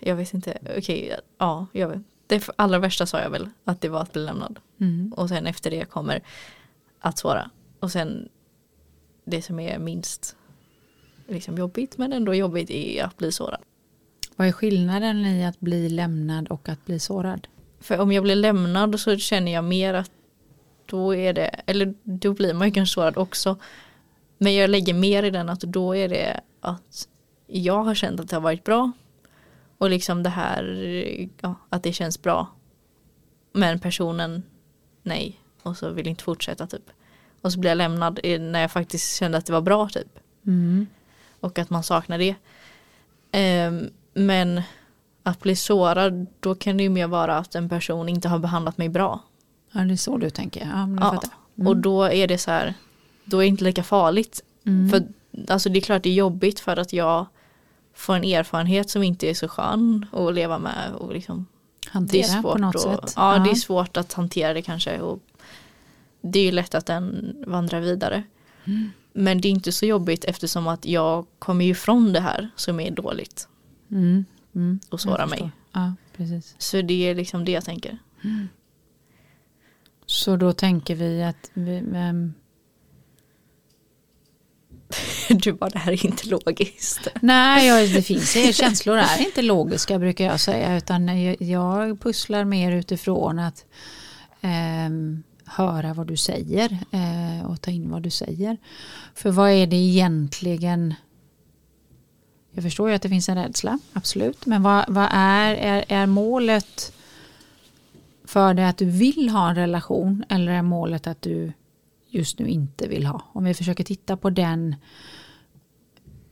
jag 0.00 0.16
vet 0.16 0.34
inte, 0.34 0.58
okej, 0.76 1.16
ja, 1.38 1.66
jag 1.72 1.88
vet. 1.88 1.98
Det 2.26 2.48
allra 2.56 2.78
värsta 2.78 3.06
sa 3.06 3.20
jag 3.20 3.30
väl 3.30 3.48
att 3.64 3.80
det 3.80 3.88
var 3.88 4.00
att 4.02 4.12
bli 4.12 4.22
lämnad. 4.24 4.58
Mm. 4.80 5.12
Och 5.16 5.28
sen 5.28 5.46
efter 5.46 5.70
det 5.70 5.84
kommer 5.84 6.22
att 7.00 7.18
såra. 7.18 7.50
Och 7.80 7.92
sen 7.92 8.28
det 9.30 9.42
som 9.42 9.60
är 9.60 9.78
minst 9.78 10.36
liksom 11.26 11.58
jobbigt 11.58 11.98
men 11.98 12.12
ändå 12.12 12.34
jobbigt 12.34 12.70
är 12.70 13.04
att 13.04 13.16
bli 13.16 13.32
sårad. 13.32 13.60
Vad 14.36 14.48
är 14.48 14.52
skillnaden 14.52 15.26
i 15.26 15.46
att 15.46 15.60
bli 15.60 15.88
lämnad 15.88 16.48
och 16.48 16.68
att 16.68 16.84
bli 16.86 16.98
sårad? 16.98 17.48
För 17.80 17.98
om 17.98 18.12
jag 18.12 18.22
blir 18.24 18.36
lämnad 18.36 19.00
så 19.00 19.16
känner 19.16 19.52
jag 19.52 19.64
mer 19.64 19.94
att 19.94 20.10
då 20.86 21.14
är 21.14 21.32
det, 21.32 21.60
eller 21.66 21.94
då 22.02 22.32
blir 22.34 22.54
man 22.54 22.68
ju 22.68 22.74
kanske 22.74 22.94
sårad 22.94 23.16
också. 23.16 23.56
Men 24.38 24.54
jag 24.54 24.70
lägger 24.70 24.94
mer 24.94 25.22
i 25.22 25.30
den 25.30 25.48
att 25.48 25.60
då 25.60 25.96
är 25.96 26.08
det 26.08 26.40
att 26.60 27.08
jag 27.46 27.84
har 27.84 27.94
känt 27.94 28.20
att 28.20 28.28
det 28.28 28.36
har 28.36 28.40
varit 28.40 28.64
bra. 28.64 28.92
Och 29.78 29.90
liksom 29.90 30.22
det 30.22 30.30
här, 30.30 30.64
ja, 31.40 31.54
att 31.68 31.82
det 31.82 31.92
känns 31.92 32.22
bra. 32.22 32.46
Men 33.52 33.80
personen, 33.80 34.42
nej. 35.02 35.40
Och 35.62 35.76
så 35.76 35.90
vill 35.90 36.08
inte 36.08 36.24
fortsätta 36.24 36.66
typ. 36.66 36.90
Och 37.40 37.52
så 37.52 37.60
blir 37.60 37.70
jag 37.70 37.78
lämnad 37.78 38.20
när 38.24 38.60
jag 38.60 38.72
faktiskt 38.72 39.16
kände 39.16 39.38
att 39.38 39.46
det 39.46 39.52
var 39.52 39.60
bra 39.60 39.88
typ. 39.88 40.18
Mm. 40.46 40.86
Och 41.40 41.58
att 41.58 41.70
man 41.70 41.82
saknar 41.82 42.18
det. 42.18 42.34
Ehm, 43.32 43.90
men 44.14 44.62
att 45.22 45.40
bli 45.40 45.56
sårad, 45.56 46.26
då 46.40 46.54
kan 46.54 46.76
det 46.76 46.82
ju 46.82 46.88
mer 46.88 47.06
vara 47.06 47.36
att 47.36 47.54
en 47.54 47.68
person 47.68 48.08
inte 48.08 48.28
har 48.28 48.38
behandlat 48.38 48.78
mig 48.78 48.88
bra. 48.88 49.20
Ja, 49.72 49.80
det 49.80 49.94
är 49.94 49.96
så 49.96 50.16
du 50.16 50.30
tänker. 50.30 50.60
Ja, 50.60 50.88
Ja, 51.00 51.10
fattar. 51.10 51.30
Och 51.66 51.76
då 51.76 52.02
är 52.02 52.26
det 52.26 52.38
så 52.38 52.50
här, 52.50 52.74
då 53.24 53.36
är 53.36 53.42
det 53.42 53.46
inte 53.46 53.64
lika 53.64 53.82
farligt. 53.82 54.42
Mm. 54.66 54.90
För 54.90 55.02
alltså 55.48 55.68
det 55.68 55.78
är 55.78 55.80
klart 55.80 56.02
det 56.02 56.08
är 56.08 56.14
jobbigt 56.14 56.60
för 56.60 56.76
att 56.76 56.92
jag 56.92 57.26
får 57.94 58.14
en 58.14 58.24
erfarenhet 58.24 58.90
som 58.90 59.02
inte 59.02 59.30
är 59.30 59.34
så 59.34 59.48
skön 59.48 60.06
att 60.12 60.34
leva 60.34 60.58
med. 60.58 60.92
Och 60.94 61.12
liksom, 61.12 61.46
det 61.80 61.88
är 61.88 61.92
Hantera 61.92 62.24
svårt 62.24 62.52
på 62.52 62.58
något 62.58 62.74
att, 62.74 62.82
sätt. 62.82 63.12
Ja, 63.16 63.38
det 63.38 63.50
är 63.50 63.54
svårt 63.54 63.96
att 63.96 64.12
hantera 64.12 64.54
det 64.54 64.62
kanske. 64.62 65.00
Och 65.00 65.20
det 66.20 66.38
är 66.38 66.44
ju 66.44 66.52
lätt 66.52 66.74
att 66.74 66.86
den 66.86 67.36
vandrar 67.46 67.80
vidare. 67.80 68.22
Mm. 68.64 68.90
Men 69.12 69.40
det 69.40 69.48
är 69.48 69.50
inte 69.50 69.72
så 69.72 69.86
jobbigt 69.86 70.24
eftersom 70.24 70.68
att 70.68 70.84
jag 70.84 71.26
kommer 71.38 71.64
ju 71.64 71.70
ifrån 71.70 72.12
det 72.12 72.20
här 72.20 72.50
som 72.56 72.80
är 72.80 72.90
dåligt. 72.90 73.48
Mm. 73.90 74.24
Mm. 74.54 74.80
Och 74.88 75.00
såra 75.00 75.20
Jag 75.20 75.30
mig. 75.30 75.50
Ja, 75.72 75.94
precis. 76.16 76.54
Så 76.58 76.82
det 76.82 77.08
är 77.08 77.14
liksom 77.14 77.44
det 77.44 77.52
jag 77.52 77.64
tänker. 77.64 77.98
Så 80.06 80.36
då 80.36 80.52
tänker 80.52 80.94
vi 80.94 81.22
att 81.22 81.50
vi, 81.54 81.76
ehm, 81.94 82.34
Du 85.28 85.52
bara, 85.52 85.70
det 85.70 85.78
här 85.78 85.92
är 85.92 86.06
inte 86.06 86.28
logiskt. 86.28 87.08
Nej, 87.20 87.66
jag, 87.66 87.94
det 87.94 88.02
finns 88.02 88.32
känslor 88.56 88.96
är 88.96 89.20
inte 89.20 89.42
logiska 89.42 89.98
brukar 89.98 90.24
jag 90.24 90.40
säga 90.40 90.76
utan 90.76 91.22
jag, 91.22 91.42
jag 91.42 92.00
pusslar 92.00 92.44
mer 92.44 92.72
utifrån 92.72 93.38
att 93.38 93.64
ehm, 94.40 95.22
höra 95.50 95.94
vad 95.94 96.06
du 96.06 96.16
säger 96.16 96.78
eh, 96.90 97.50
och 97.50 97.60
ta 97.60 97.70
in 97.70 97.90
vad 97.90 98.02
du 98.02 98.10
säger. 98.10 98.56
För 99.14 99.30
vad 99.30 99.50
är 99.50 99.66
det 99.66 99.76
egentligen 99.76 100.94
jag 102.58 102.62
förstår 102.62 102.88
ju 102.88 102.94
att 102.94 103.02
det 103.02 103.08
finns 103.08 103.28
en 103.28 103.34
rädsla, 103.34 103.78
absolut. 103.92 104.46
Men 104.46 104.62
vad, 104.62 104.84
vad 104.88 105.08
är, 105.10 105.54
är, 105.54 105.84
är 105.88 106.06
målet 106.06 106.92
för 108.24 108.54
dig 108.54 108.64
att 108.64 108.76
du 108.76 108.84
vill 108.84 109.28
ha 109.28 109.48
en 109.48 109.54
relation 109.54 110.24
eller 110.28 110.52
är 110.52 110.62
målet 110.62 111.06
att 111.06 111.22
du 111.22 111.52
just 112.08 112.38
nu 112.38 112.48
inte 112.48 112.88
vill 112.88 113.06
ha? 113.06 113.22
Om 113.32 113.44
vi 113.44 113.54
försöker 113.54 113.84
titta 113.84 114.16
på 114.16 114.30
den 114.30 114.76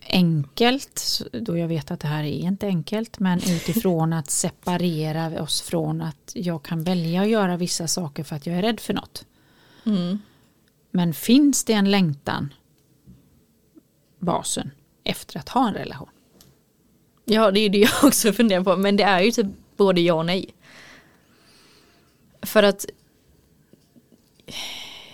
enkelt, 0.09 1.23
då 1.33 1.59
jag 1.59 1.69
vet 1.69 1.91
att 1.91 2.01
det 2.01 2.09
här 2.09 2.25
är 2.25 2.39
inte 2.39 2.67
enkelt, 2.67 3.19
men 3.19 3.39
utifrån 3.39 4.13
att 4.13 4.31
separera 4.31 5.43
oss 5.43 5.63
från 5.63 6.01
att 6.01 6.33
jag 6.35 6.63
kan 6.63 6.83
välja 6.83 7.23
att 7.23 7.29
göra 7.29 7.57
vissa 7.57 7.89
saker 7.89 8.25
för 8.25 8.37
att 8.37 8.47
jag 8.47 8.57
är 8.57 8.63
rädd 8.63 8.81
för 8.81 8.95
något. 8.95 9.25
Mm. 9.87 10.19
Men 10.91 11.15
finns 11.15 11.65
det 11.65 11.73
en 11.73 11.91
längtan, 11.91 12.55
basen, 14.19 14.71
efter 15.05 15.39
att 15.39 15.49
ha 15.49 15.69
en 15.69 15.75
relation? 15.75 16.09
Ja, 17.25 17.51
det 17.51 17.61
är 17.61 17.69
det 17.69 17.79
jag 17.79 17.91
också 18.05 18.33
funderar 18.33 18.65
på. 18.65 18.77
Men 18.77 18.97
det 18.97 19.05
är 19.05 19.21
ju 19.21 19.31
typ 19.31 19.47
både 19.77 20.01
ja 20.01 20.15
och 20.15 20.27
nej. 20.27 20.55
För 22.43 22.63
att 22.63 22.87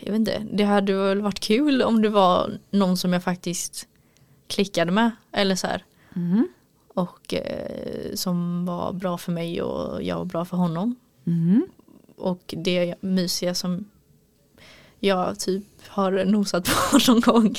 jag 0.00 0.12
vet 0.12 0.18
inte, 0.18 0.46
det 0.52 0.64
hade 0.64 0.94
väl 0.94 1.20
varit 1.20 1.40
kul 1.40 1.82
om 1.82 2.02
det 2.02 2.08
var 2.08 2.58
någon 2.70 2.96
som 2.96 3.12
jag 3.12 3.24
faktiskt 3.24 3.88
klickade 4.52 4.92
med. 4.92 5.10
Eller 5.32 5.54
så. 5.54 5.68
Mm. 6.16 6.48
Och 6.94 7.34
eh, 7.34 8.14
som 8.14 8.66
var 8.66 8.92
bra 8.92 9.18
för 9.18 9.32
mig 9.32 9.62
och 9.62 10.02
jag 10.02 10.16
var 10.16 10.24
bra 10.24 10.44
för 10.44 10.56
honom. 10.56 10.96
Mm. 11.26 11.66
Och 12.16 12.54
det 12.56 12.94
mysiga 13.00 13.54
som 13.54 13.84
jag 15.00 15.38
typ 15.38 15.64
har 15.88 16.24
nosat 16.24 16.64
på 16.90 16.98
någon 17.08 17.20
gång. 17.20 17.54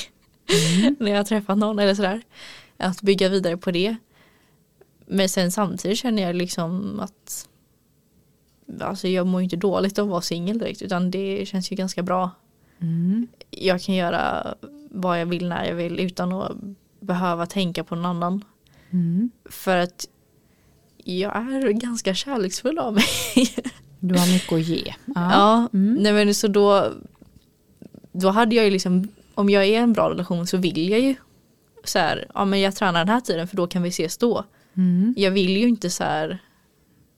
när 0.98 1.10
jag 1.10 1.26
träffat 1.26 1.58
någon 1.58 1.78
eller 1.78 1.94
sådär. 1.94 2.22
Att 2.76 3.02
bygga 3.02 3.28
vidare 3.28 3.56
på 3.56 3.70
det. 3.70 3.96
Men 5.06 5.28
sen 5.28 5.52
samtidigt 5.52 5.98
känner 5.98 6.22
jag 6.22 6.36
liksom 6.36 7.00
att 7.00 7.48
Alltså 8.80 9.08
jag 9.08 9.26
mår 9.26 9.42
inte 9.42 9.56
dåligt 9.56 9.98
av 9.98 10.04
att 10.04 10.10
vara 10.10 10.20
singel 10.20 10.58
direkt 10.58 10.82
utan 10.82 11.10
det 11.10 11.48
känns 11.48 11.72
ju 11.72 11.76
ganska 11.76 12.02
bra. 12.02 12.30
Mm. 12.80 13.26
Jag 13.50 13.82
kan 13.82 13.94
göra 13.94 14.54
vad 14.90 15.20
jag 15.20 15.26
vill 15.26 15.48
när 15.48 15.64
jag 15.64 15.74
vill 15.74 16.00
utan 16.00 16.32
att 16.32 16.52
behöva 17.04 17.46
tänka 17.46 17.84
på 17.84 17.94
någon 17.94 18.04
annan. 18.06 18.44
Mm. 18.90 19.30
För 19.50 19.76
att 19.76 20.08
jag 21.04 21.36
är 21.36 21.70
ganska 21.72 22.14
kärleksfull 22.14 22.78
av 22.78 22.94
mig. 22.94 23.04
Du 24.00 24.18
har 24.18 24.32
mycket 24.32 24.52
att 24.52 24.62
ge. 24.64 24.94
Ja. 25.06 25.32
Ja, 25.32 25.68
Mm. 25.72 25.94
nej 25.94 26.12
men 26.12 26.34
så 26.34 26.48
då 26.48 26.92
Då 28.12 28.28
hade 28.28 28.54
jag 28.56 28.64
ju 28.64 28.70
liksom 28.70 29.08
Om 29.34 29.50
jag 29.50 29.62
är 29.64 29.68
i 29.68 29.74
en 29.74 29.92
bra 29.92 30.10
relation 30.10 30.46
så 30.46 30.56
vill 30.56 30.88
jag 30.90 31.00
ju 31.00 31.14
så 31.84 31.98
här, 31.98 32.26
ja 32.34 32.44
men 32.44 32.60
jag 32.60 32.74
tränar 32.76 33.00
den 33.04 33.08
här 33.08 33.20
tiden 33.20 33.48
för 33.48 33.56
då 33.56 33.66
kan 33.66 33.82
vi 33.82 33.88
ses 33.88 34.16
då. 34.18 34.44
Mm. 34.74 35.14
Jag 35.16 35.30
vill 35.30 35.56
ju 35.56 35.68
inte 35.68 35.90
så 35.90 36.04
här 36.04 36.38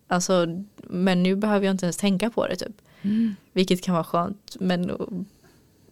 Alltså 0.09 0.47
men 0.83 1.23
nu 1.23 1.37
behöver 1.37 1.67
jag 1.67 1.75
inte 1.75 1.87
ens 1.87 1.97
tänka 1.97 2.31
på 2.31 2.47
det 2.47 2.57
typ. 2.57 2.77
Mm. 3.03 3.35
Vilket 3.53 3.83
kan 3.83 3.95
vara 3.95 4.05
skönt 4.05 4.57
men 4.61 4.91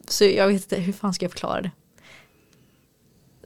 Så 0.08 0.24
jag 0.24 0.46
vet 0.48 0.62
inte 0.62 0.76
hur 0.76 0.92
fan 0.92 1.14
ska 1.14 1.24
jag 1.24 1.32
förklara 1.32 1.60
det. 1.62 1.70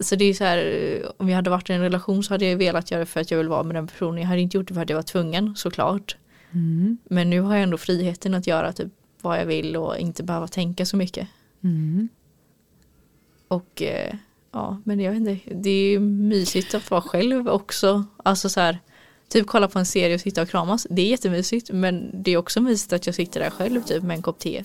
Så 0.01 0.17
det 0.17 0.25
är 0.25 0.35
så 0.35 0.45
här 0.45 1.13
om 1.17 1.29
jag 1.29 1.37
hade 1.37 1.51
varit 1.51 1.71
i 1.71 1.73
en 1.73 1.81
relation 1.81 2.23
så 2.23 2.35
hade 2.35 2.47
jag 2.47 2.57
velat 2.57 2.91
göra 2.91 3.01
det 3.01 3.07
för 3.07 3.21
att 3.21 3.31
jag 3.31 3.39
vill 3.39 3.49
vara 3.49 3.63
med 3.63 3.75
den 3.75 3.87
personen. 3.87 4.21
Jag 4.21 4.29
hade 4.29 4.41
inte 4.41 4.57
gjort 4.57 4.69
det 4.69 4.75
för 4.75 4.83
att 4.83 4.91
jag 4.91 4.97
var 4.97 5.03
tvungen 5.03 5.57
såklart. 5.57 6.17
Mm. 6.53 6.99
Men 7.05 7.31
nu 7.31 7.41
har 7.41 7.55
jag 7.55 7.63
ändå 7.63 7.79
friheten 7.79 8.35
att 8.35 8.47
göra 8.47 8.73
typ 8.73 8.93
vad 9.21 9.41
jag 9.41 9.47
vill 9.47 9.77
och 9.77 9.99
inte 9.99 10.23
behöva 10.23 10.49
tänka 10.49 10.87
så 10.87 10.97
mycket. 10.97 11.29
Mm. 11.63 12.09
Och 13.49 13.83
eh, 13.83 14.15
Ja, 14.53 14.81
men 14.85 15.01
jag 15.01 15.13
vet 15.13 15.21
inte. 15.21 15.55
Det 15.55 15.71
är 15.71 15.91
ju 15.91 16.01
mysigt 16.01 16.75
att 16.75 16.91
vara 16.91 17.01
själv 17.01 17.49
också. 17.49 18.05
Alltså 18.17 18.49
så 18.49 18.61
här, 18.61 18.79
typ 19.29 19.47
kolla 19.47 19.69
på 19.69 19.79
en 19.79 19.87
serie 19.87 20.15
och 20.15 20.21
sitta 20.21 20.43
och 20.43 20.49
kramas. 20.49 20.87
Det 20.91 21.03
är 21.03 21.07
jättemysigt, 21.07 21.71
men 21.73 22.23
det 22.23 22.31
är 22.31 22.37
också 22.37 22.61
mysigt 22.61 22.93
att 22.93 23.07
jag 23.07 23.15
sitter 23.15 23.41
där 23.41 23.51
själv 23.51 23.83
typ 23.83 24.03
med 24.03 24.17
en 24.17 24.23
kopp 24.23 24.39
te. 24.39 24.63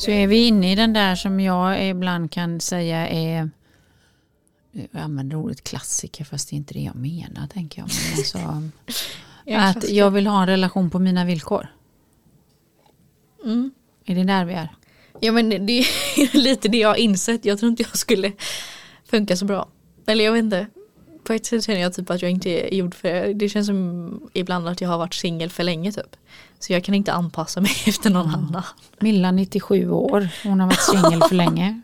Så 0.00 0.10
är 0.10 0.26
vi 0.26 0.46
inne 0.46 0.72
i 0.72 0.74
den 0.74 0.92
där 0.92 1.14
som 1.14 1.40
jag 1.40 1.88
ibland 1.88 2.30
kan 2.30 2.60
säga 2.60 3.08
är 3.08 3.50
jag 4.72 5.02
använder 5.02 5.36
ordet 5.36 5.64
klassiker 5.64 6.24
fast 6.24 6.50
det 6.50 6.54
är 6.54 6.56
inte 6.56 6.74
det 6.74 6.80
jag 6.80 6.94
menar 6.94 7.46
tänker 7.46 7.82
jag. 7.82 7.88
Men 7.88 8.18
alltså, 8.18 8.38
att 9.80 9.90
jag 9.90 10.10
vill 10.10 10.26
ha 10.26 10.42
en 10.42 10.46
relation 10.46 10.90
på 10.90 10.98
mina 10.98 11.24
villkor. 11.24 11.66
Mm. 13.44 13.70
Är 14.04 14.14
det 14.14 14.24
där 14.24 14.44
vi 14.44 14.54
är? 14.54 14.68
Ja 15.20 15.32
men 15.32 15.48
det 15.66 15.78
är 15.78 16.36
lite 16.38 16.68
det 16.68 16.78
jag 16.78 16.88
har 16.88 16.96
insett. 16.96 17.44
Jag 17.44 17.58
tror 17.58 17.70
inte 17.70 17.82
jag 17.82 17.96
skulle 17.98 18.32
funka 19.04 19.36
så 19.36 19.44
bra. 19.44 19.68
Eller 20.06 20.24
jag 20.24 20.32
vet 20.32 20.44
inte. 20.44 20.66
På 21.24 21.32
ett 21.32 21.46
sätt 21.46 21.64
känner 21.64 21.80
jag 21.80 21.94
typ 21.94 22.10
att 22.10 22.22
jag 22.22 22.30
inte 22.30 22.50
är 22.50 22.74
gjord 22.74 22.94
för 22.94 23.08
det. 23.08 23.34
Det 23.34 23.48
känns 23.48 23.66
som 23.66 24.30
ibland 24.32 24.68
att 24.68 24.80
jag 24.80 24.88
har 24.88 24.98
varit 24.98 25.14
singel 25.14 25.50
för 25.50 25.64
länge 25.64 25.92
typ. 25.92 26.16
Så 26.60 26.72
jag 26.72 26.84
kan 26.84 26.94
inte 26.94 27.12
anpassa 27.12 27.60
mig 27.60 27.72
efter 27.86 28.10
någon 28.10 28.28
mm. 28.28 28.40
annan. 28.40 28.62
Milla 28.98 29.30
97 29.30 29.90
år, 29.90 30.28
hon 30.44 30.60
har 30.60 30.66
varit 30.66 30.82
singel 30.82 31.22
för 31.28 31.34
länge. 31.34 31.80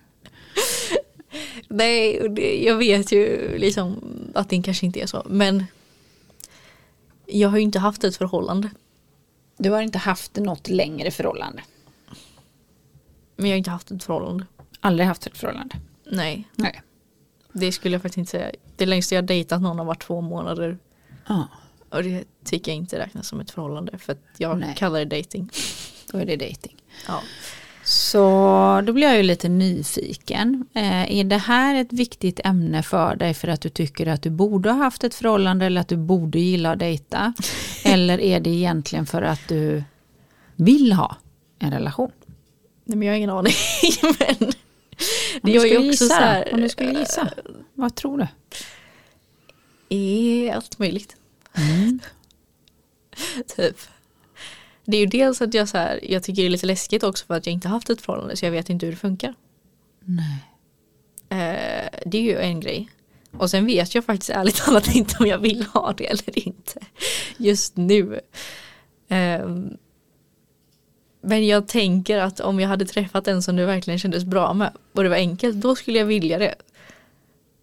Nej, 1.68 2.64
jag 2.66 2.76
vet 2.76 3.12
ju 3.12 3.54
liksom 3.59 4.00
att 4.35 4.49
det 4.49 4.62
kanske 4.62 4.87
inte 4.87 5.00
är 5.00 5.06
så. 5.06 5.23
Men 5.26 5.64
jag 7.26 7.49
har 7.49 7.56
ju 7.56 7.62
inte 7.62 7.78
haft 7.78 8.04
ett 8.04 8.16
förhållande. 8.16 8.71
Du 9.59 9.71
har 9.71 9.80
inte 9.80 9.99
haft 9.99 10.37
något 10.37 10.68
längre 10.68 11.11
förhållande? 11.11 11.62
Men 13.37 13.47
jag 13.47 13.54
har 13.54 13.59
inte 13.59 13.71
haft 13.71 13.90
ett 13.90 14.04
förhållande. 14.04 14.47
Aldrig 14.80 15.06
haft 15.09 15.26
ett 15.26 15.38
förhållande? 15.38 15.76
Nej. 16.04 16.49
Nej. 16.54 16.83
Det 17.52 17.73
skulle 17.73 17.95
jag 17.95 18.02
faktiskt 18.02 18.18
inte 18.18 18.30
säga. 18.30 18.50
Det 18.76 18.87
längsta 18.87 19.14
jag 19.14 19.25
dejtat 19.25 19.62
någon 19.62 19.78
har 19.78 19.85
varit 19.85 20.02
två 20.02 20.21
månader. 20.21 20.78
Ah. 21.26 21.42
Och 21.90 22.02
det 22.02 22.25
tycker 22.46 22.70
jag 22.70 22.76
inte 22.76 22.98
räknas 22.98 23.28
som 23.28 23.40
ett 23.40 23.50
förhållande. 23.50 23.98
För 23.98 24.12
att 24.12 24.24
jag 24.36 24.58
Nej. 24.58 24.74
kallar 24.76 25.04
det 25.04 25.16
dating. 25.16 25.50
Då 26.12 26.18
är 26.18 26.26
det 26.26 26.36
dating. 26.36 26.76
Ja. 27.08 27.22
Så 27.84 28.20
då 28.86 28.92
blir 28.92 29.06
jag 29.06 29.16
ju 29.16 29.22
lite 29.22 29.48
nyfiken. 29.48 30.66
Eh, 30.74 31.18
är 31.18 31.24
det 31.24 31.36
här 31.36 31.74
ett 31.74 31.92
viktigt 31.92 32.40
ämne 32.44 32.82
för 32.82 33.16
dig 33.16 33.34
för 33.34 33.48
att 33.48 33.60
du 33.60 33.68
tycker 33.68 34.06
att 34.06 34.22
du 34.22 34.30
borde 34.30 34.70
ha 34.70 34.76
haft 34.76 35.04
ett 35.04 35.14
förhållande 35.14 35.66
eller 35.66 35.80
att 35.80 35.88
du 35.88 35.96
borde 35.96 36.38
gilla 36.38 36.72
att 36.72 36.78
dejta? 36.78 37.34
eller 37.84 38.20
är 38.20 38.40
det 38.40 38.50
egentligen 38.50 39.06
för 39.06 39.22
att 39.22 39.48
du 39.48 39.84
vill 40.56 40.92
ha 40.92 41.16
en 41.58 41.70
relation? 41.70 42.10
Nej 42.84 42.98
men 42.98 43.06
jag 43.06 43.12
har 43.12 43.16
ingen 43.16 43.30
aning. 43.30 43.52
men 44.20 44.52
det 45.42 45.50
gör 45.50 45.64
ju 45.64 45.76
också 45.76 45.86
gissa, 45.86 46.06
så 46.06 46.14
här, 46.14 46.54
Om 46.54 46.60
du 46.60 46.68
skulle 46.68 46.98
gissa, 46.98 47.20
äh, 47.20 47.28
vad 47.74 47.94
tror 47.94 48.18
du? 48.18 48.26
Är 49.96 50.54
allt 50.54 50.78
möjligt. 50.78 51.16
Mm. 51.54 52.00
typ. 53.56 53.76
Det 54.85 54.96
är 54.96 55.00
ju 55.00 55.06
dels 55.06 55.42
att 55.42 55.54
jag, 55.54 55.68
så 55.68 55.78
här, 55.78 56.00
jag 56.02 56.23
tycker 56.23 56.42
det 56.42 56.49
är 56.49 56.50
lite 56.50 56.66
läskigt 56.66 57.02
också 57.02 57.26
för 57.26 57.35
att 57.35 57.46
jag 57.46 57.52
inte 57.52 57.68
haft 57.68 57.90
ett 57.90 58.00
förhållande 58.00 58.37
så 58.37 58.44
jag 58.46 58.52
vet 58.52 58.70
inte 58.70 58.87
hur 58.87 58.92
det 58.92 58.99
funkar. 58.99 59.35
Nej. 60.04 60.44
Eh, 61.28 61.88
det 62.06 62.18
är 62.18 62.23
ju 62.23 62.38
en 62.38 62.61
grej. 62.61 62.90
Och 63.32 63.50
sen 63.50 63.66
vet 63.66 63.94
jag 63.94 64.04
faktiskt 64.04 64.30
ärligt 64.30 64.56
talat 64.56 64.94
inte 64.94 65.16
om 65.18 65.26
jag 65.26 65.38
vill 65.38 65.62
ha 65.62 65.92
det 65.92 66.06
eller 66.06 66.49
inte. 66.49 66.80
Just 67.37 67.76
nu. 67.76 68.20
Eh, 69.09 69.48
men 71.20 71.46
jag 71.46 71.68
tänker 71.68 72.18
att 72.18 72.40
om 72.40 72.61
jag 72.61 72.68
hade 72.68 72.85
träffat 72.85 73.29
en 73.29 73.42
som 73.42 73.57
det 73.57 73.66
verkligen 73.66 73.98
kändes 73.98 74.24
bra 74.24 74.55
med 74.55 74.72
och 74.92 75.02
det 75.02 75.09
var 75.09 75.16
enkelt, 75.16 75.57
då 75.57 75.76
skulle 75.76 75.98
jag 75.98 76.07
vilja 76.07 76.38
det. 76.38 76.55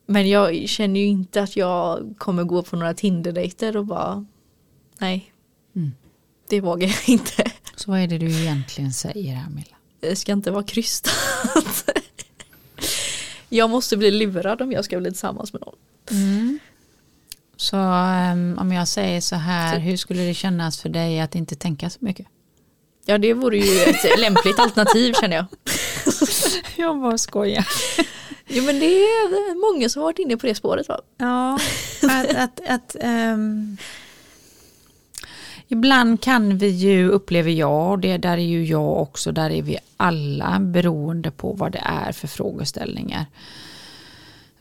Men 0.05 0.29
jag 0.29 0.69
känner 0.69 0.99
ju 0.99 1.05
inte 1.05 1.43
att 1.43 1.55
jag 1.55 2.13
kommer 2.17 2.43
gå 2.43 2.63
på 2.63 2.75
några 2.75 2.93
Tinder-dejter 2.93 3.77
och 3.77 3.85
bara 3.85 4.25
nej. 4.99 5.32
Det 6.53 6.61
vågar 6.61 6.87
jag 6.87 7.09
inte. 7.09 7.51
Så 7.75 7.91
vad 7.91 7.99
är 7.99 8.07
det 8.07 8.17
du 8.17 8.41
egentligen 8.41 8.93
säger 8.93 9.33
här 9.33 9.49
Milla? 9.49 9.75
Det 9.99 10.15
ska 10.15 10.31
inte 10.31 10.51
vara 10.51 10.63
krystat. 10.63 11.13
jag 13.49 13.69
måste 13.69 13.97
bli 13.97 14.11
lurad 14.11 14.61
om 14.61 14.71
jag 14.71 14.85
ska 14.85 14.99
bli 14.99 15.11
tillsammans 15.11 15.53
med 15.53 15.61
någon. 15.61 15.75
Mm. 16.11 16.59
Så 17.57 17.77
um, 17.77 18.57
om 18.59 18.71
jag 18.71 18.87
säger 18.87 19.21
så 19.21 19.35
här, 19.35 19.79
hur 19.79 19.97
skulle 19.97 20.21
det 20.21 20.33
kännas 20.33 20.81
för 20.81 20.89
dig 20.89 21.19
att 21.19 21.35
inte 21.35 21.55
tänka 21.55 21.89
så 21.89 21.97
mycket? 22.01 22.27
Ja 23.05 23.17
det 23.17 23.33
vore 23.33 23.57
ju 23.57 23.83
ett 23.83 24.19
lämpligt 24.19 24.59
alternativ 24.59 25.13
känner 25.21 25.35
jag. 25.35 25.45
jag 26.75 27.01
bara 27.01 27.17
skojar. 27.17 27.67
Jo 28.47 28.63
men 28.63 28.79
det 28.79 28.85
är 28.85 29.73
många 29.73 29.89
som 29.89 29.99
har 29.99 30.07
varit 30.07 30.19
inne 30.19 30.37
på 30.37 30.47
det 30.47 30.55
spåret 30.55 30.87
va? 30.87 31.01
Ja, 31.17 31.59
att, 32.01 32.35
att, 32.35 32.59
att 32.67 32.95
um, 33.03 33.77
Ibland 35.73 36.21
kan 36.21 36.57
vi 36.57 36.67
ju, 36.67 37.09
upplever 37.09 37.51
jag, 37.51 37.91
och 37.91 37.99
det 37.99 38.17
där 38.17 38.37
är 38.37 38.41
ju 38.41 38.65
jag 38.65 39.01
också, 39.01 39.31
där 39.31 39.49
är 39.49 39.61
vi 39.61 39.77
alla 39.97 40.59
beroende 40.59 41.31
på 41.31 41.53
vad 41.53 41.71
det 41.71 41.81
är 41.85 42.11
för 42.11 42.27
frågeställningar. 42.27 43.25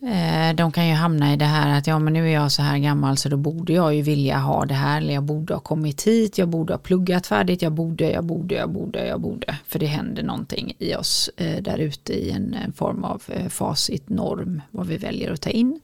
Eh, 0.05 0.55
de 0.55 0.73
kan 0.73 0.89
ju 0.89 0.95
hamna 0.95 1.33
i 1.33 1.37
det 1.37 1.45
här 1.45 1.79
att 1.79 1.87
ja 1.87 1.99
men 1.99 2.13
nu 2.13 2.29
är 2.29 2.33
jag 2.33 2.53
så 2.53 2.63
här 2.63 2.79
gammal 2.79 3.17
så 3.17 3.29
då 3.29 3.37
borde 3.37 3.73
jag 3.73 3.95
ju 3.95 4.03
vilja 4.03 4.39
ha 4.39 4.65
det 4.65 4.75
här 4.75 4.99
eller 4.99 5.15
jag 5.15 5.23
borde 5.23 5.55
ha 5.55 5.61
kommit 5.61 6.03
hit, 6.03 6.39
jag 6.39 6.49
borde 6.49 6.73
ha 6.73 6.79
pluggat 6.79 7.27
färdigt, 7.27 7.63
jag 7.63 7.73
borde, 7.73 8.11
jag 8.11 8.25
borde, 8.25 8.55
jag 8.55 8.71
borde, 8.71 9.07
jag 9.07 9.21
borde. 9.21 9.57
För 9.69 9.79
det 9.79 9.87
händer 9.87 10.23
någonting 10.23 10.75
i 10.79 10.95
oss 10.95 11.31
eh, 11.37 11.63
där 11.63 11.79
ute 11.79 12.13
i 12.13 12.31
en, 12.31 12.55
en, 12.55 12.73
form 12.73 13.05
av 13.05 13.23
eh, 13.29 13.49
facit, 13.49 14.09
norm, 14.09 14.63
vad 14.71 14.87
vi 14.87 14.97
väljer 14.97 15.33
att 15.33 15.41
ta 15.41 15.51
in. 15.51 15.81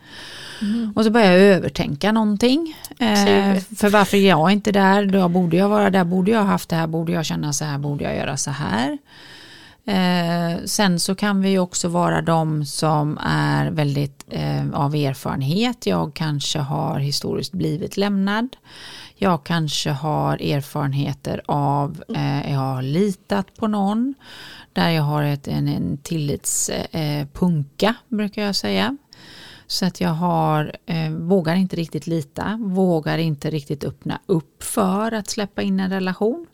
Mm. 0.62 0.92
Och 0.96 1.04
så 1.04 1.10
börjar 1.10 1.32
jag 1.32 1.40
övertänka 1.40 2.12
någonting. 2.12 2.76
Eh, 2.98 3.58
för 3.76 3.88
varför 3.90 4.16
är 4.16 4.28
jag 4.28 4.50
inte 4.50 4.72
där, 4.72 5.06
då 5.06 5.28
borde 5.28 5.56
jag 5.56 5.68
vara 5.68 5.90
där, 5.90 6.04
borde 6.04 6.30
jag 6.30 6.40
ha 6.40 6.46
haft 6.46 6.68
det 6.68 6.76
här, 6.76 6.86
borde 6.86 7.12
jag 7.12 7.24
känna 7.24 7.52
så 7.52 7.64
här, 7.64 7.78
borde 7.78 8.04
jag 8.04 8.16
göra 8.16 8.36
så 8.36 8.50
här. 8.50 8.98
Eh, 9.88 10.64
sen 10.64 11.00
så 11.00 11.14
kan 11.14 11.40
vi 11.40 11.58
också 11.58 11.88
vara 11.88 12.22
de 12.22 12.64
som 12.64 13.18
är 13.22 13.70
väldigt 13.70 14.24
eh, 14.28 14.70
av 14.72 14.94
erfarenhet. 14.94 15.86
Jag 15.86 16.14
kanske 16.14 16.58
har 16.58 16.98
historiskt 16.98 17.52
blivit 17.52 17.96
lämnad. 17.96 18.56
Jag 19.14 19.44
kanske 19.44 19.90
har 19.90 20.42
erfarenheter 20.42 21.42
av, 21.46 22.02
eh, 22.14 22.52
jag 22.52 22.58
har 22.58 22.82
litat 22.82 23.56
på 23.56 23.66
någon. 23.66 24.14
Där 24.72 24.90
jag 24.90 25.02
har 25.02 25.22
ett, 25.22 25.48
en, 25.48 25.68
en 25.68 25.98
tillitspunka 25.98 27.86
eh, 27.88 28.16
brukar 28.16 28.42
jag 28.42 28.56
säga. 28.56 28.96
Så 29.66 29.86
att 29.86 30.00
jag 30.00 30.10
har, 30.10 30.76
eh, 30.86 31.10
vågar 31.10 31.54
inte 31.54 31.76
riktigt 31.76 32.06
lita, 32.06 32.58
vågar 32.62 33.18
inte 33.18 33.50
riktigt 33.50 33.84
öppna 33.84 34.20
upp 34.26 34.62
för 34.62 35.12
att 35.12 35.30
släppa 35.30 35.62
in 35.62 35.80
en 35.80 35.90
relation. 35.90 36.46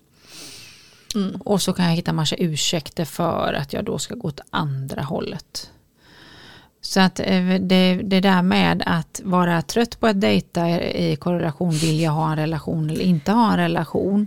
Mm. 1.15 1.41
Och 1.41 1.63
så 1.63 1.73
kan 1.73 1.85
jag 1.85 1.93
hitta 1.93 2.13
massa 2.13 2.37
ursäkter 2.37 3.05
för 3.05 3.53
att 3.53 3.73
jag 3.73 3.85
då 3.85 3.99
ska 3.99 4.15
gå 4.15 4.29
åt 4.29 4.41
andra 4.51 5.03
hållet. 5.03 5.71
Så 6.81 7.01
att 7.01 7.21
eh, 7.21 7.55
det, 7.61 8.01
det 8.05 8.21
där 8.21 8.43
med 8.43 8.83
att 8.87 9.21
vara 9.25 9.63
trött 9.63 10.01
på 10.01 10.07
att 10.07 10.21
dejta 10.21 10.81
i 10.81 11.17
korrelation, 11.17 11.71
vill 11.71 12.01
jag 12.01 12.13
ha 12.13 12.31
en 12.31 12.37
relation 12.37 12.91
eller 12.91 13.05
inte 13.05 13.33
ha 13.33 13.53
en 13.53 13.59
relation. 13.59 14.27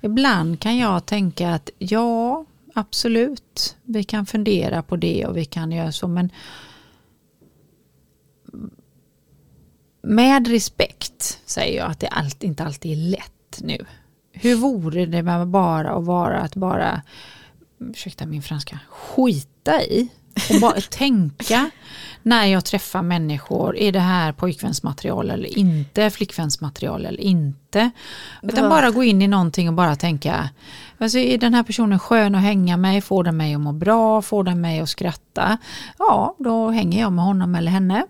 Ibland 0.00 0.60
kan 0.60 0.78
jag 0.78 1.06
tänka 1.06 1.50
att 1.54 1.70
ja, 1.78 2.44
absolut, 2.74 3.76
vi 3.82 4.04
kan 4.04 4.26
fundera 4.26 4.82
på 4.82 4.96
det 4.96 5.26
och 5.26 5.36
vi 5.36 5.44
kan 5.44 5.72
göra 5.72 5.92
så, 5.92 6.08
men 6.08 6.30
med 10.02 10.48
respekt 10.48 11.40
säger 11.46 11.78
jag 11.78 11.90
att 11.90 12.00
det 12.00 12.46
inte 12.46 12.64
alltid 12.64 12.92
är 12.92 13.10
lätt 13.10 13.60
nu. 13.60 13.84
Hur 14.40 14.54
vore 14.54 15.06
det 15.06 15.22
med 15.22 15.48
bara 15.48 15.90
att 15.90 16.04
vara 16.04 16.40
att 16.40 16.54
bara, 16.54 17.02
ursäkta 17.78 18.26
min 18.26 18.42
franska, 18.42 18.78
skita 18.88 19.82
i 19.82 20.08
och 20.54 20.60
bara 20.60 20.80
tänka 20.90 21.70
när 22.22 22.46
jag 22.46 22.64
träffar 22.64 23.02
människor, 23.02 23.76
är 23.76 23.92
det 23.92 24.00
här 24.00 24.32
pojkvänsmaterial 24.32 25.30
eller 25.30 25.58
inte, 25.58 26.10
flickvänsmaterial 26.10 27.06
eller 27.06 27.20
inte. 27.20 27.90
Utan 28.42 28.70
bara 28.70 28.90
gå 28.90 29.04
in 29.04 29.22
i 29.22 29.28
någonting 29.28 29.68
och 29.68 29.74
bara 29.74 29.96
tänka, 29.96 30.48
alltså 30.98 31.18
är 31.18 31.38
den 31.38 31.54
här 31.54 31.62
personen 31.62 31.98
skön 31.98 32.34
att 32.34 32.42
hänga 32.42 32.76
med, 32.76 33.04
får 33.04 33.24
den 33.24 33.36
mig 33.36 33.54
att 33.54 33.60
må 33.60 33.72
bra, 33.72 34.22
får 34.22 34.44
den 34.44 34.60
mig 34.60 34.80
att 34.80 34.88
skratta, 34.88 35.58
ja 35.98 36.36
då 36.38 36.70
hänger 36.70 37.00
jag 37.00 37.12
med 37.12 37.24
honom 37.24 37.54
eller 37.54 37.70
henne. 37.70 38.06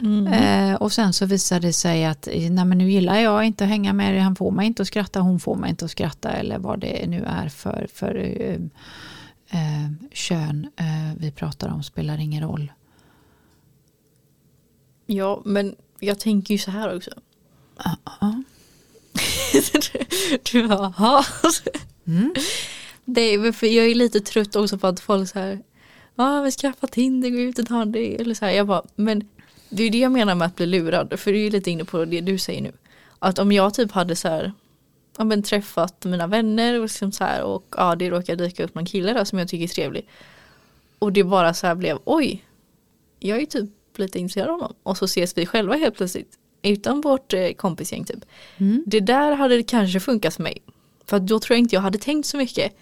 Mm. 0.00 0.26
Eh, 0.26 0.74
och 0.74 0.92
sen 0.92 1.12
så 1.12 1.26
visar 1.26 1.60
det 1.60 1.72
sig 1.72 2.04
att 2.04 2.28
nej 2.32 2.64
men 2.64 2.78
nu 2.78 2.90
gillar 2.90 3.18
jag 3.18 3.44
inte 3.44 3.64
att 3.64 3.70
hänga 3.70 3.92
med 3.92 4.14
det, 4.14 4.20
han 4.20 4.36
får 4.36 4.50
mig 4.50 4.66
inte 4.66 4.82
att 4.82 4.88
skratta, 4.88 5.20
hon 5.20 5.40
får 5.40 5.56
mig 5.56 5.70
inte 5.70 5.84
att 5.84 5.90
skratta 5.90 6.30
eller 6.30 6.58
vad 6.58 6.80
det 6.80 7.06
nu 7.06 7.24
är 7.26 7.48
för, 7.48 7.88
för 7.94 8.14
eh, 8.14 8.60
eh, 9.50 9.90
kön 10.12 10.70
eh, 10.76 11.16
vi 11.18 11.30
pratar 11.30 11.68
om 11.68 11.82
spelar 11.82 12.18
ingen 12.20 12.42
roll. 12.42 12.72
Ja, 15.06 15.42
men 15.44 15.76
jag 16.00 16.18
tänker 16.18 16.54
ju 16.54 16.58
så 16.58 16.70
här 16.70 16.96
också. 16.96 17.10
Ja. 17.84 18.42
du 20.52 20.68
bara, 20.68 20.94
"Ja." 20.98 21.24
Mm. 22.06 22.34
Det 23.04 23.20
är, 23.20 23.52
för 23.52 23.66
jag 23.66 23.86
är 23.86 23.94
lite 23.94 24.20
trött 24.20 24.56
också 24.56 24.78
på 24.78 24.86
att 24.86 25.00
folk 25.00 25.28
så 25.28 25.38
här, 25.38 25.62
ja 26.14 26.40
vi 26.42 26.50
skaffar 26.50 26.88
Tinder, 26.88 27.30
gå 27.30 27.38
ut 27.40 27.58
och 27.58 27.66
ta 27.66 27.84
det. 27.84 28.20
Eller 28.20 28.34
så 28.34 28.44
här, 28.44 28.52
jag 28.52 28.66
bara, 28.66 28.82
men 28.96 29.28
det 29.70 29.82
är 29.82 29.90
det 29.90 29.98
jag 29.98 30.12
menar 30.12 30.34
med 30.34 30.46
att 30.46 30.56
bli 30.56 30.66
lurad. 30.66 31.20
För 31.20 31.32
det 31.32 31.38
är 31.38 31.44
ju 31.44 31.50
lite 31.50 31.70
inne 31.70 31.84
på 31.84 32.04
det 32.04 32.20
du 32.20 32.38
säger 32.38 32.62
nu. 32.62 32.72
Att 33.18 33.38
om 33.38 33.52
jag 33.52 33.74
typ 33.74 33.92
hade 33.92 34.16
så 34.16 34.28
här, 34.28 34.52
ja, 35.18 35.24
men 35.24 35.42
träffat 35.42 36.04
mina 36.04 36.26
vänner 36.26 36.74
och, 36.74 36.82
liksom 36.82 37.12
så 37.12 37.24
här, 37.24 37.42
och 37.42 37.74
ja, 37.76 37.94
det 37.94 38.10
råkar 38.10 38.36
dyka 38.36 38.64
upp 38.64 38.74
någon 38.74 38.86
kille 38.86 39.12
där 39.12 39.24
som 39.24 39.38
jag 39.38 39.48
tycker 39.48 39.64
är 39.64 39.68
trevlig. 39.68 40.08
Och 40.98 41.12
det 41.12 41.24
bara 41.24 41.54
så 41.54 41.66
här 41.66 41.74
blev, 41.74 41.98
oj, 42.04 42.44
jag 43.18 43.42
är 43.42 43.46
typ 43.46 43.70
lite 43.96 44.18
intresserad 44.18 44.48
av 44.48 44.54
honom. 44.54 44.74
Och 44.82 44.96
så 44.96 45.04
ses 45.04 45.38
vi 45.38 45.46
själva 45.46 45.74
helt 45.74 45.96
plötsligt. 45.96 46.38
Utan 46.62 47.00
vårt 47.00 47.32
eh, 47.32 47.50
kompisgäng 47.52 48.04
typ. 48.04 48.24
Mm. 48.58 48.84
Det 48.86 49.00
där 49.00 49.32
hade 49.32 49.62
kanske 49.62 50.00
funkat 50.00 50.34
för 50.34 50.42
mig. 50.42 50.62
För 51.04 51.18
då 51.18 51.40
tror 51.40 51.54
jag 51.54 51.58
inte 51.58 51.74
jag 51.74 51.82
hade 51.82 51.98
tänkt 51.98 52.26
så 52.26 52.36
mycket. 52.36 52.76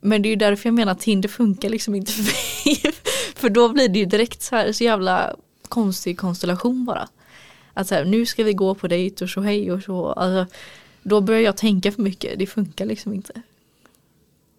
Men 0.00 0.22
det 0.22 0.28
är 0.28 0.30
ju 0.30 0.36
därför 0.36 0.68
jag 0.68 0.74
menar 0.74 0.92
att 0.92 1.00
Tinder 1.00 1.28
funkar 1.28 1.68
liksom 1.68 1.94
inte 1.94 2.12
för 2.12 2.22
mig. 2.22 2.94
för 3.34 3.48
då 3.48 3.68
blir 3.68 3.88
det 3.88 3.98
ju 3.98 4.04
direkt 4.04 4.42
så 4.42 4.56
här 4.56 4.72
så 4.72 4.84
jävla 4.84 5.36
konstig 5.72 6.18
konstellation 6.18 6.84
bara. 6.84 7.08
Att 7.74 7.88
så 7.88 7.94
här, 7.94 8.04
nu 8.04 8.26
ska 8.26 8.44
vi 8.44 8.52
gå 8.52 8.74
på 8.74 8.88
dejt 8.88 9.24
och 9.24 9.30
så 9.30 9.40
hej 9.40 9.72
och 9.72 9.82
så. 9.82 10.12
Alltså, 10.12 10.56
då 11.02 11.20
börjar 11.20 11.40
jag 11.40 11.56
tänka 11.56 11.92
för 11.92 12.02
mycket, 12.02 12.38
det 12.38 12.46
funkar 12.46 12.86
liksom 12.86 13.14
inte. 13.14 13.42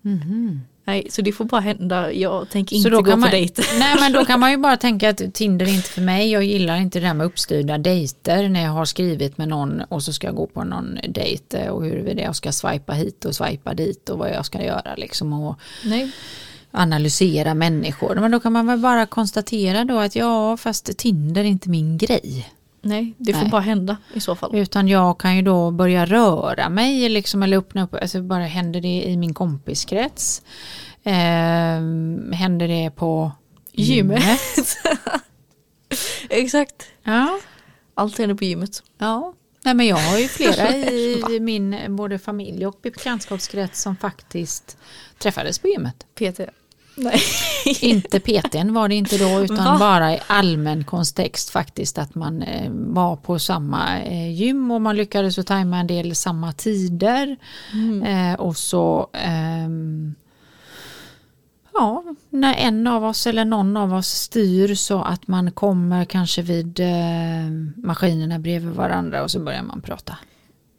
Mhm. 0.02 0.62
Nej, 0.86 1.08
så 1.10 1.22
det 1.22 1.32
får 1.32 1.46
bara 1.46 1.62
hända. 1.62 2.14
Jag 2.14 2.50
tänker 2.50 2.76
inte 2.76 2.90
då 2.90 3.02
gå 3.02 3.12
kan 3.12 3.20
man, 3.20 3.30
på 3.30 3.36
dejt. 3.36 3.64
nej 3.80 3.96
men 4.00 4.14
då 4.14 4.26
kan 4.26 4.40
man 4.40 4.52
ju 4.52 4.58
bara 4.58 4.78
tänka 4.78 5.10
att 5.10 5.34
Tinder 5.34 5.66
är 5.66 5.74
inte 5.74 5.90
för 5.90 6.02
mig. 6.02 6.32
Jag 6.32 6.44
gillar 6.44 6.78
inte 6.78 7.00
det 7.00 7.08
där 7.08 7.14
med 7.14 7.26
uppstyrda 7.26 7.78
dejter 7.78 8.50
när 8.50 8.64
jag 8.64 8.72
har 8.72 8.86
skrivit 8.86 9.38
med 9.38 9.48
någon 9.48 9.82
och 9.82 10.04
så 10.04 10.14
ska 10.14 10.28
jag 10.28 10.36
gå 10.36 10.48
på 10.48 10.64
någon 10.64 11.00
dejt 11.10 11.70
och 11.70 11.84
huruvida 11.84 12.22
jag 12.22 12.36
ska 12.36 12.52
swipa 12.52 12.94
hit 12.94 13.26
och 13.26 13.36
swipa 13.36 13.74
dit 13.74 14.10
och 14.10 14.18
vad 14.18 14.30
jag 14.30 14.46
ska 14.46 14.64
göra 14.64 14.96
liksom 14.96 15.34
och 15.34 15.60
Nej. 15.84 16.12
Analysera 16.74 17.54
människor. 17.54 18.16
Men 18.16 18.32
då 18.32 18.40
kan 18.40 18.54
man 18.54 18.68
väl 18.68 18.80
bara 18.80 19.06
konstatera 19.06 19.84
då 19.86 20.00
att 20.00 20.16
ja 20.16 20.58
fast 20.58 20.98
Tinder 20.98 21.42
är 21.42 21.46
inte 21.46 21.70
min 21.70 21.98
grej. 21.98 22.50
Nej, 22.82 23.14
det 23.18 23.34
får 23.34 23.42
Nej. 23.42 23.52
bara 23.52 23.62
hända 23.62 23.98
i 24.14 24.20
så 24.20 24.36
fall. 24.36 24.56
Utan 24.56 24.88
jag 24.88 25.18
kan 25.18 25.36
ju 25.36 25.42
då 25.42 25.72
börja 25.72 26.06
röra 26.06 26.70
mig 26.70 27.10
liksom, 27.10 27.44
eller 27.44 27.58
öppna 27.58 27.84
upp, 27.84 27.94
alltså 27.94 28.22
bara 28.22 28.44
händer 28.46 28.82
det 28.82 29.04
i 29.04 29.18
min 29.18 29.34
kompiskrets? 29.34 30.42
Ehm, 31.04 32.32
händer 32.32 32.68
det 32.68 32.92
på 32.96 33.32
Gymmet. 33.72 34.24
Exakt. 36.30 36.86
Ja, 37.04 37.40
Allt 37.94 38.18
händer 38.18 38.36
på 38.36 38.44
gymmet. 38.44 38.84
ja. 38.98 39.34
Nej, 39.66 39.74
men 39.74 39.88
jag 39.88 39.96
har 39.98 40.20
ju 40.20 40.28
flera 40.28 40.76
i 41.32 41.40
min 41.42 41.96
både 41.96 42.20
familj 42.20 42.66
och 42.68 42.80
bekantskapskrets 42.82 43.82
som 43.82 43.96
faktiskt 43.96 44.78
träffades 45.18 45.60
på 45.60 45.68
gymmet. 45.68 46.06
PT. 46.16 46.40
Nej. 46.96 47.22
Inte 47.82 48.20
PTn 48.20 48.74
var 48.74 48.88
det 48.88 48.96
inte 48.96 49.18
då 49.18 49.44
utan 49.44 49.58
Va? 49.58 49.78
bara 49.80 50.14
i 50.14 50.20
allmän 50.28 50.84
kontext 50.84 51.50
faktiskt 51.50 51.98
att 51.98 52.16
man 52.16 52.42
eh, 52.42 52.72
var 52.72 53.16
på 53.16 53.40
samma 53.40 54.00
eh, 54.02 54.32
gym 54.32 54.72
och 54.72 54.82
man 54.82 54.98
lyckades 54.98 55.40
att 55.40 55.48
tajma 55.48 55.78
en 55.78 55.88
del 55.88 56.16
samma 56.16 56.52
tider. 56.52 57.38
Eh, 58.06 58.40
och 58.40 58.58
så 58.58 59.10
ehm, 59.14 60.16
Ja, 61.76 62.04
när 62.30 62.54
en 62.54 62.88
av 62.88 63.06
oss 63.06 63.28
eller 63.28 63.46
någon 63.46 63.78
av 63.78 63.94
oss 63.94 64.08
styr 64.08 64.76
så 64.76 65.02
att 65.02 65.28
man 65.28 65.52
kommer 65.52 66.06
kanske 66.06 66.42
vid 66.42 66.80
maskinerna 67.76 68.40
bredvid 68.40 68.74
varandra 68.74 69.24
och 69.24 69.32
så 69.32 69.40
börjar 69.40 69.64
man 69.64 69.82
prata. 69.82 70.18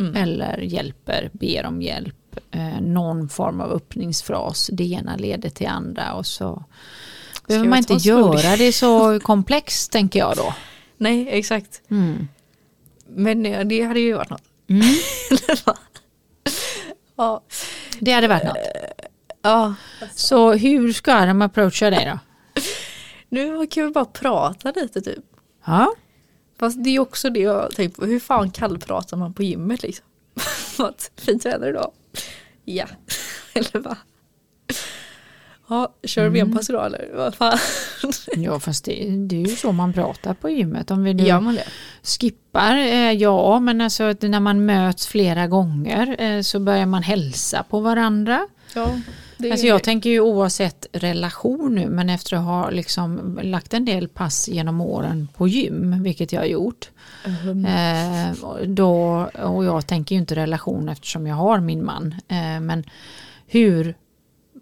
Mm. 0.01 0.17
Eller 0.17 0.59
hjälper, 0.59 1.31
ber 1.33 1.67
om 1.67 1.83
hjälp. 1.83 2.24
Eh, 2.51 2.81
någon 2.81 3.29
form 3.29 3.61
av 3.61 3.73
öppningsfras. 3.73 4.71
Det 4.73 4.85
ena 4.85 5.17
leder 5.17 5.51
till 5.51 5.67
andra 5.67 6.15
och 6.15 6.27
så 6.27 6.65
behöver 7.47 7.69
man 7.69 7.79
inte 7.79 7.95
göra 7.95 8.57
det 8.57 8.73
så 8.73 9.21
komplext 9.23 9.93
tänker 9.93 10.19
jag 10.19 10.37
då. 10.37 10.55
Nej, 10.97 11.29
exakt. 11.31 11.83
Mm. 11.91 12.29
Men 13.07 13.47
eh, 13.47 13.65
det 13.65 13.83
hade 13.83 14.01
ju 14.01 14.15
varit 14.15 14.31
något. 14.31 14.43
Mm. 14.69 14.87
ja. 17.17 17.43
Det 18.01 18.13
hade 18.13 18.29
varit 18.29 18.45
något. 18.45 18.57
ja. 19.43 19.75
Så 20.15 20.53
hur 20.53 20.93
ska 20.93 21.27
de 21.27 21.43
approacha 21.43 21.91
dig 21.91 22.05
då? 22.13 22.19
Nu 23.29 23.67
kan 23.67 23.87
vi 23.87 23.91
bara 23.91 24.05
prata 24.05 24.73
lite 24.77 25.01
typ. 25.01 25.25
Ja. 25.67 25.95
Fast 26.59 26.85
det 26.85 26.91
är 26.91 26.99
också 26.99 27.31
det 27.31 27.41
jag 27.41 27.71
tänkt 27.75 27.97
på. 27.97 28.07
Hur 28.07 28.21
fan 28.21 28.51
kallpratar 28.51 29.17
man 29.17 29.35
på 29.35 29.43
gymmet 29.43 29.83
liksom? 29.83 30.07
Fint 31.17 31.47
väder 31.47 31.69
idag. 31.69 31.93
Ja. 32.65 32.87
Eller 33.55 33.79
va? 33.79 33.97
Ja, 35.69 35.95
kör 36.05 36.29
vi 36.29 36.41
en 36.41 36.53
pass 36.57 36.71
idag 36.71 36.87
eller 36.87 37.11
vad 37.15 37.35
fan? 37.35 37.59
ja, 38.37 38.61
fast 38.61 38.85
det, 38.85 38.93
det 39.17 39.37
är 39.37 39.41
ju 39.49 39.57
så 39.57 39.73
man 39.73 39.93
pratar 39.93 40.35
på 40.35 40.51
gymmet. 40.51 40.91
Om 40.91 41.05
vi 41.05 41.15
nu 41.15 41.23
Gör 41.23 41.41
man 41.41 41.55
det? 41.55 41.65
skippar, 42.03 42.77
eh, 42.77 43.13
ja, 43.13 43.61
men 43.61 43.81
alltså 43.81 44.15
när 44.21 44.41
man 44.41 44.67
möts 44.67 45.07
flera 45.07 45.47
gånger 45.47 46.17
eh, 46.19 46.41
så 46.41 46.61
börjar 46.61 46.87
man 46.87 47.03
hälsa 47.03 47.63
på 47.63 47.81
varandra. 47.81 48.47
Ja. 48.75 49.01
Alltså 49.39 49.67
jag 49.67 49.83
tänker 49.83 50.11
ju 50.11 50.21
oavsett 50.21 50.87
relation 50.93 51.75
nu 51.75 51.89
men 51.89 52.11
efter 52.11 52.37
att 52.37 52.45
ha 52.45 52.71
liksom 52.71 53.41
lagt 53.43 53.75
en 53.75 53.85
del 53.85 54.09
pass 54.09 54.49
genom 54.49 54.81
åren 54.81 55.29
på 55.37 55.49
gym, 55.49 56.03
vilket 56.03 56.33
jag 56.33 56.41
har 56.41 56.47
gjort. 56.47 56.91
Mm. 57.25 57.65
Eh, 57.65 58.37
då, 58.67 59.29
och 59.43 59.65
jag 59.65 59.87
tänker 59.87 60.15
ju 60.15 60.21
inte 60.21 60.35
relation 60.35 60.89
eftersom 60.89 61.27
jag 61.27 61.37
har 61.37 61.61
min 61.61 61.85
man. 61.85 62.15
Eh, 62.29 62.61
men 62.61 62.85
hur 63.47 63.95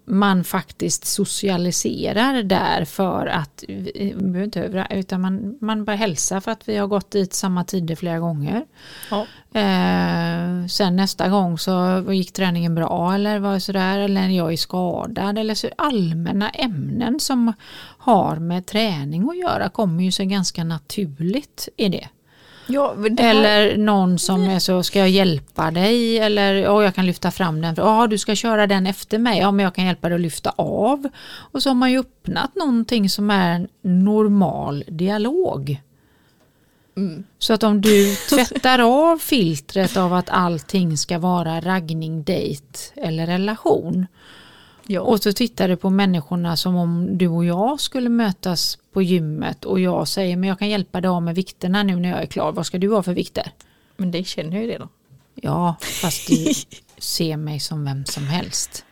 man 0.05 0.43
faktiskt 0.43 1.05
socialiserar 1.05 2.43
där 2.43 2.85
för 2.85 3.25
att, 3.25 3.63
vi 3.67 4.13
behöver 4.17 4.43
inte 4.43 4.61
övra, 4.61 4.87
utan 4.89 5.21
man, 5.21 5.57
man 5.61 5.85
bara 5.85 5.95
hälsa 5.95 6.41
för 6.41 6.51
att 6.51 6.69
vi 6.69 6.77
har 6.77 6.87
gått 6.87 7.11
dit 7.11 7.33
samma 7.33 7.63
tider 7.63 7.95
flera 7.95 8.19
gånger. 8.19 8.65
Ja. 9.11 9.25
Eh, 9.59 10.67
sen 10.67 10.95
nästa 10.95 11.29
gång 11.29 11.57
så 11.57 12.05
gick 12.09 12.33
träningen 12.33 12.75
bra 12.75 13.13
eller 13.13 13.39
var 13.39 13.59
sådär 13.59 13.99
eller 13.99 14.27
jag 14.29 14.53
är 14.53 14.57
skadad 14.57 15.37
eller 15.37 15.55
så 15.55 15.69
allmänna 15.77 16.49
ämnen 16.49 17.19
som 17.19 17.53
har 17.97 18.35
med 18.35 18.65
träning 18.65 19.29
att 19.29 19.37
göra 19.37 19.69
kommer 19.69 20.03
ju 20.03 20.11
sig 20.11 20.25
ganska 20.25 20.63
naturligt 20.63 21.69
i 21.77 21.89
det. 21.89 22.07
Ja, 22.67 22.95
här, 22.97 23.29
Eller 23.29 23.77
någon 23.77 24.19
som 24.19 24.43
är 24.43 24.59
så, 24.59 24.83
ska 24.83 24.99
jag 24.99 25.09
hjälpa 25.09 25.71
dig? 25.71 26.19
Eller 26.19 26.53
ja, 26.53 26.83
jag 26.83 26.95
kan 26.95 27.05
lyfta 27.05 27.31
fram 27.31 27.61
den. 27.61 27.75
Ja, 27.77 28.07
du 28.07 28.17
ska 28.17 28.35
köra 28.35 28.67
den 28.67 28.87
efter 28.87 29.17
mig. 29.17 29.39
Ja, 29.39 29.51
men 29.51 29.63
jag 29.63 29.75
kan 29.75 29.85
hjälpa 29.85 30.09
dig 30.09 30.15
att 30.15 30.21
lyfta 30.21 30.53
av. 30.55 31.09
Och 31.51 31.63
så 31.63 31.69
har 31.69 31.75
man 31.75 31.91
ju 31.91 31.99
öppnat 31.99 32.55
någonting 32.55 33.09
som 33.09 33.29
är 33.29 33.55
en 33.55 33.67
normal 33.81 34.83
dialog. 34.87 35.81
Mm. 36.97 37.23
Så 37.39 37.53
att 37.53 37.63
om 37.63 37.81
du 37.81 38.15
tvättar 38.29 38.79
av 38.79 39.17
filtret 39.17 39.97
av 39.97 40.13
att 40.13 40.29
allting 40.29 40.97
ska 40.97 41.19
vara 41.19 41.59
raggning, 41.59 42.23
dejt 42.23 42.79
eller 42.95 43.27
relation. 43.27 44.07
Ja. 44.87 45.01
Och 45.01 45.23
så 45.23 45.33
tittar 45.33 45.67
du 45.67 45.75
på 45.75 45.89
människorna 45.89 46.57
som 46.57 46.75
om 46.75 47.17
du 47.17 47.27
och 47.27 47.45
jag 47.45 47.79
skulle 47.79 48.09
mötas 48.09 48.77
på 48.93 49.01
gymmet 49.01 49.65
och 49.65 49.79
jag 49.79 50.07
säger 50.07 50.37
men 50.37 50.49
jag 50.49 50.59
kan 50.59 50.69
hjälpa 50.69 51.01
dig 51.01 51.09
av 51.09 51.21
med 51.21 51.35
vikterna 51.35 51.83
nu 51.83 51.95
när 51.95 52.09
jag 52.09 52.21
är 52.21 52.25
klar. 52.25 52.51
Vad 52.51 52.65
ska 52.65 52.77
du 52.77 52.89
ha 52.89 53.03
för 53.03 53.13
vikter? 53.13 53.51
men 53.97 54.11
det 54.11 54.23
känner 54.23 54.51
jag 54.51 54.61
ju 54.61 54.67
redan. 54.69 54.89
Ja, 55.35 55.75
fast 55.81 56.27
du 56.27 56.53
ser 56.97 57.37
mig 57.37 57.59
som 57.59 57.85
vem 57.85 58.05
som 58.05 58.23
helst. 58.23 58.85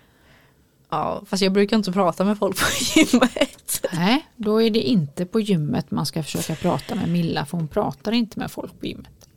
Ja, 0.89 1.23
fast 1.25 1.43
jag 1.43 1.53
brukar 1.53 1.77
inte 1.77 1.91
prata 1.91 2.23
med 2.23 2.37
folk 2.37 2.57
på 2.59 2.65
gymmet. 2.99 3.85
Nej, 3.93 4.27
då 4.35 4.61
är 4.61 4.69
det 4.69 4.79
inte 4.79 5.25
på 5.25 5.39
gymmet 5.39 5.91
man 5.91 6.05
ska 6.05 6.23
försöka 6.23 6.55
prata 6.55 6.95
med 6.95 7.09
Milla 7.09 7.45
för 7.45 7.57
hon 7.57 7.67
pratar 7.67 8.11
inte 8.11 8.39
med 8.39 8.51
folk 8.51 8.79
på 8.79 8.85
gymmet. 8.85 9.29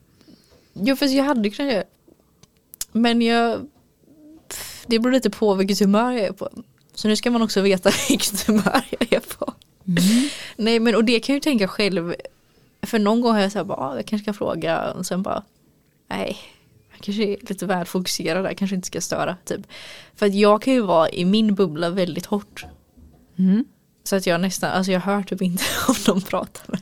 Jo, 0.72 0.96
fast 0.96 1.14
jag 1.14 1.24
hade 1.24 1.50
kunnat 1.50 1.72
göra 1.72 1.84
Men 2.92 3.22
jag 3.22 3.66
Det 4.86 4.98
beror 4.98 5.12
lite 5.12 5.30
på 5.30 5.54
vilket 5.54 5.78
humör 5.78 6.12
jag 6.12 6.20
är 6.20 6.32
på. 6.32 6.48
Så 6.94 7.08
nu 7.08 7.16
ska 7.16 7.30
man 7.30 7.42
också 7.42 7.60
veta 7.60 7.90
vilket 8.08 8.46
humör 8.46 8.84
jag 8.90 9.12
är 9.12 9.20
på. 9.20 9.52
Nej 10.56 10.80
men 10.80 10.94
och 10.94 11.04
det 11.04 11.20
kan 11.20 11.32
jag 11.32 11.36
ju 11.36 11.40
tänka 11.40 11.68
själv. 11.68 12.14
För 12.82 12.98
någon 12.98 13.20
gång 13.20 13.32
har 13.32 13.40
jag 13.40 13.52
sagt 13.52 13.66
bara, 13.66 13.78
ah, 13.78 13.96
jag 13.96 14.06
kanske 14.06 14.24
ska 14.24 14.32
fråga 14.32 14.92
och 14.92 15.06
sen 15.06 15.22
bara 15.22 15.42
nej. 16.08 16.38
Jag 16.90 17.00
kanske 17.00 17.22
är 17.22 17.36
lite 17.48 17.66
väl 17.66 17.84
fokuserad 17.86 18.44
där, 18.44 18.54
kanske 18.54 18.76
inte 18.76 18.86
ska 18.86 19.00
störa. 19.00 19.36
Typ. 19.44 19.60
För 20.14 20.26
att 20.26 20.34
jag 20.34 20.62
kan 20.62 20.72
ju 20.72 20.80
vara 20.80 21.10
i 21.10 21.24
min 21.24 21.54
bubbla 21.54 21.90
väldigt 21.90 22.26
hårt. 22.26 22.64
Mm. 23.38 23.64
Så 24.04 24.16
att 24.16 24.26
jag 24.26 24.40
nästan, 24.40 24.70
alltså 24.70 24.92
jag 24.92 25.00
hör 25.00 25.22
typ 25.22 25.42
inte 25.42 25.64
om 25.88 25.94
de 26.06 26.20
pratar 26.20 26.64
med. 26.66 26.80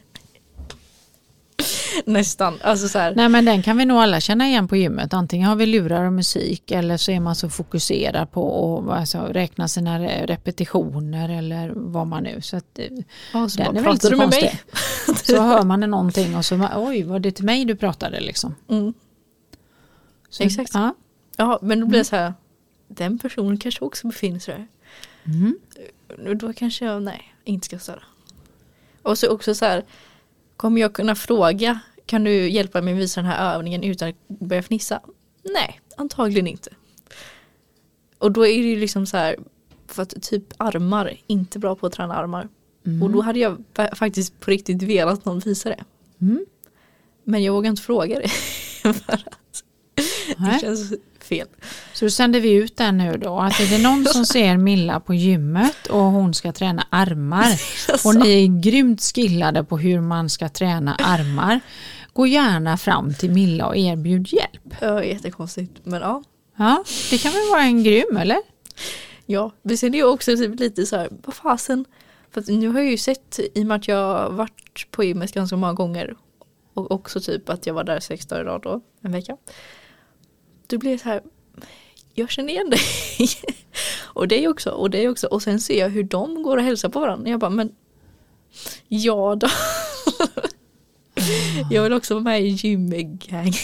Nästan. 2.07 2.59
Alltså 2.63 2.89
så 2.89 2.99
här. 2.99 3.15
Nej 3.15 3.29
men 3.29 3.45
den 3.45 3.63
kan 3.63 3.77
vi 3.77 3.85
nog 3.85 3.99
alla 3.99 4.21
känna 4.21 4.49
igen 4.49 4.69
på 4.69 4.77
gymmet. 4.77 5.15
Antingen 5.15 5.49
har 5.49 5.57
vi 5.57 5.67
lurar 5.67 6.05
och 6.05 6.13
musik 6.13 6.71
eller 6.71 6.97
så 6.97 7.11
är 7.13 7.21
man 7.21 7.37
så 7.37 7.49
fokuserad 7.51 8.31
på 8.31 8.79
att 8.91 8.99
alltså, 8.99 9.19
räkna 9.19 9.69
sina 9.69 9.99
re- 9.99 10.27
repetitioner 10.27 11.29
eller 11.39 11.73
vad 11.75 12.07
man 12.07 12.23
nu. 12.23 12.41
Så 12.41 12.57
att, 12.57 12.79
eh, 12.79 12.87
Ja, 13.33 13.49
så 13.49 13.59
den 13.59 13.75
bara, 13.75 13.81
är 13.81 13.85
pratar 13.85 14.11
du 14.11 14.17
med 14.17 14.31
mig? 14.31 14.61
konstig. 15.07 15.37
Så 15.37 15.43
hör 15.43 15.63
man 15.63 15.81
någonting 15.81 16.37
och 16.37 16.45
så 16.45 16.69
oj 16.77 17.03
var 17.03 17.19
det 17.19 17.33
till 17.33 17.45
mig 17.45 17.65
du 17.65 17.77
pratade 17.77 18.21
liksom. 18.21 18.55
Mm. 18.69 18.95
Så, 20.31 20.43
Exakt. 20.43 20.71
Ja. 20.75 20.95
Ja, 21.37 21.59
men 21.63 21.81
då 21.81 21.87
blir 21.87 21.99
det 21.99 22.05
så 22.05 22.17
här. 22.17 22.35
Den 22.89 23.19
personen 23.19 23.57
kanske 23.57 23.85
också 23.85 24.07
befinner 24.07 24.39
sig 24.39 24.55
där. 24.55 24.67
Mm. 25.35 25.59
Och 26.29 26.37
Då 26.37 26.53
kanske 26.53 26.85
jag, 26.85 27.03
nej, 27.03 27.35
inte 27.45 27.65
ska 27.65 27.79
störa. 27.79 28.03
Och 29.03 29.19
så 29.19 29.29
också 29.29 29.55
så 29.55 29.65
här. 29.65 29.85
Kommer 30.57 30.81
jag 30.81 30.93
kunna 30.93 31.15
fråga, 31.15 31.81
kan 32.07 32.25
du 32.25 32.51
hjälpa 32.51 32.83
mig 32.83 32.95
att 32.95 33.01
visa 33.01 33.21
den 33.21 33.31
här 33.31 33.55
övningen 33.55 33.83
utan 33.83 34.09
att 34.09 34.17
börja 34.29 34.63
fnissa? 34.63 35.01
Nej, 35.43 35.81
antagligen 35.97 36.47
inte. 36.47 36.71
Och 38.19 38.33
då 38.33 38.47
är 38.47 38.63
det 38.63 38.69
ju 38.69 38.81
liksom 38.81 39.07
så 39.07 39.17
här. 39.17 39.37
För 39.87 40.03
att 40.03 40.23
typ 40.23 40.45
armar, 40.57 41.17
inte 41.27 41.59
bra 41.59 41.77
på 41.77 41.87
att 41.87 41.93
träna 41.93 42.15
armar. 42.15 42.49
Mm. 42.87 43.03
Och 43.03 43.11
då 43.11 43.21
hade 43.21 43.39
jag 43.39 43.65
fa- 43.75 43.95
faktiskt 43.95 44.41
på 44.41 44.51
riktigt 44.51 44.83
velat 44.83 45.25
någon 45.25 45.39
visa 45.39 45.69
det. 45.69 45.85
Mm. 46.21 46.47
Men 47.25 47.43
jag 47.43 47.53
vågar 47.53 47.71
inte 47.71 47.83
fråga 47.83 48.19
det. 48.21 48.29
för 48.93 49.13
att 49.13 49.65
det 50.39 50.59
känns 50.61 50.93
fel. 51.25 51.47
Så 51.93 52.05
då 52.05 52.11
sänder 52.11 52.41
vi 52.41 52.53
ut 52.53 52.77
den 52.77 52.99
nu 52.99 53.17
då. 53.17 53.39
Att 53.39 53.61
är 53.61 53.67
det 53.67 53.83
någon 53.83 54.05
som 54.13 54.27
ser 54.27 54.57
Milla 54.57 55.01
på 55.01 55.15
gymmet 55.15 55.87
och 55.87 56.01
hon 56.01 56.35
ska 56.35 56.53
träna 56.53 56.87
armar 56.91 57.61
och 58.05 58.15
ni 58.15 58.45
är 58.45 58.61
grymt 58.61 59.03
skillade 59.03 59.65
på 59.65 59.79
hur 59.79 60.01
man 60.01 60.31
ska 60.31 60.49
träna 60.49 60.95
armar. 60.95 61.61
Gå 62.13 62.27
gärna 62.27 62.77
fram 62.77 63.15
till 63.15 63.31
Milla 63.31 63.67
och 63.67 63.77
erbjud 63.77 64.33
hjälp. 64.33 64.75
Ja, 64.81 65.05
jättekonstigt. 65.05 65.73
Men 65.83 66.01
ja. 66.01 66.23
Ja, 66.57 66.85
det 67.11 67.19
kan 67.19 67.33
väl 67.33 67.49
vara 67.51 67.63
en 67.63 67.85
grym 67.85 68.17
eller? 68.17 68.39
Ja, 69.27 69.53
men 69.63 69.79
sen 69.79 69.95
är 69.95 69.99
jag 69.99 70.13
också 70.13 70.37
typ 70.37 70.61
lite 70.61 70.87
så 70.87 70.97
här, 70.97 71.09
vad 71.25 71.35
fasen. 71.35 71.85
För 72.31 72.53
nu 72.53 72.69
har 72.69 72.81
jag 72.81 72.91
ju 72.91 72.97
sett, 72.97 73.41
i 73.55 73.63
och 73.63 73.67
med 73.67 73.77
att 73.77 73.89
jag 73.89 73.97
har 73.97 74.31
varit 74.31 74.87
på 74.91 75.05
gymmet 75.05 75.33
ganska 75.33 75.57
många 75.57 75.73
gånger. 75.73 76.17
Och 76.75 76.91
också 76.91 77.21
typ 77.21 77.49
att 77.49 77.67
jag 77.67 77.75
var 77.75 77.85
där 77.85 78.01
sex 78.01 78.27
dagar 78.27 78.43
i 78.43 78.45
rad 78.45 78.63
då, 78.63 78.81
en 79.03 79.13
vecka 79.13 79.37
du 80.73 80.79
blir 80.79 80.99
så 80.99 81.05
här, 81.05 81.23
jag 82.15 82.31
känner 82.31 82.53
igen 82.53 82.71
dig. 82.71 82.81
och 84.03 84.29
det 84.29 84.49
också, 84.49 84.71
och 84.71 84.91
det 84.91 85.09
också. 85.09 85.27
Och 85.27 85.43
sen 85.43 85.61
ser 85.61 85.79
jag 85.79 85.89
hur 85.89 86.03
de 86.03 86.43
går 86.43 86.57
och 86.57 86.63
hälsar 86.63 86.89
på 86.89 87.01
varandra. 87.01 87.31
Jag 87.31 87.41
bara, 87.41 87.51
men 87.51 87.73
ja 88.89 89.35
då. 89.35 89.49
jag 91.71 91.83
vill 91.83 91.93
också 91.93 92.15
vara 92.15 92.25
med 92.25 92.43
i 92.43 92.47
gymgänget. 92.47 93.57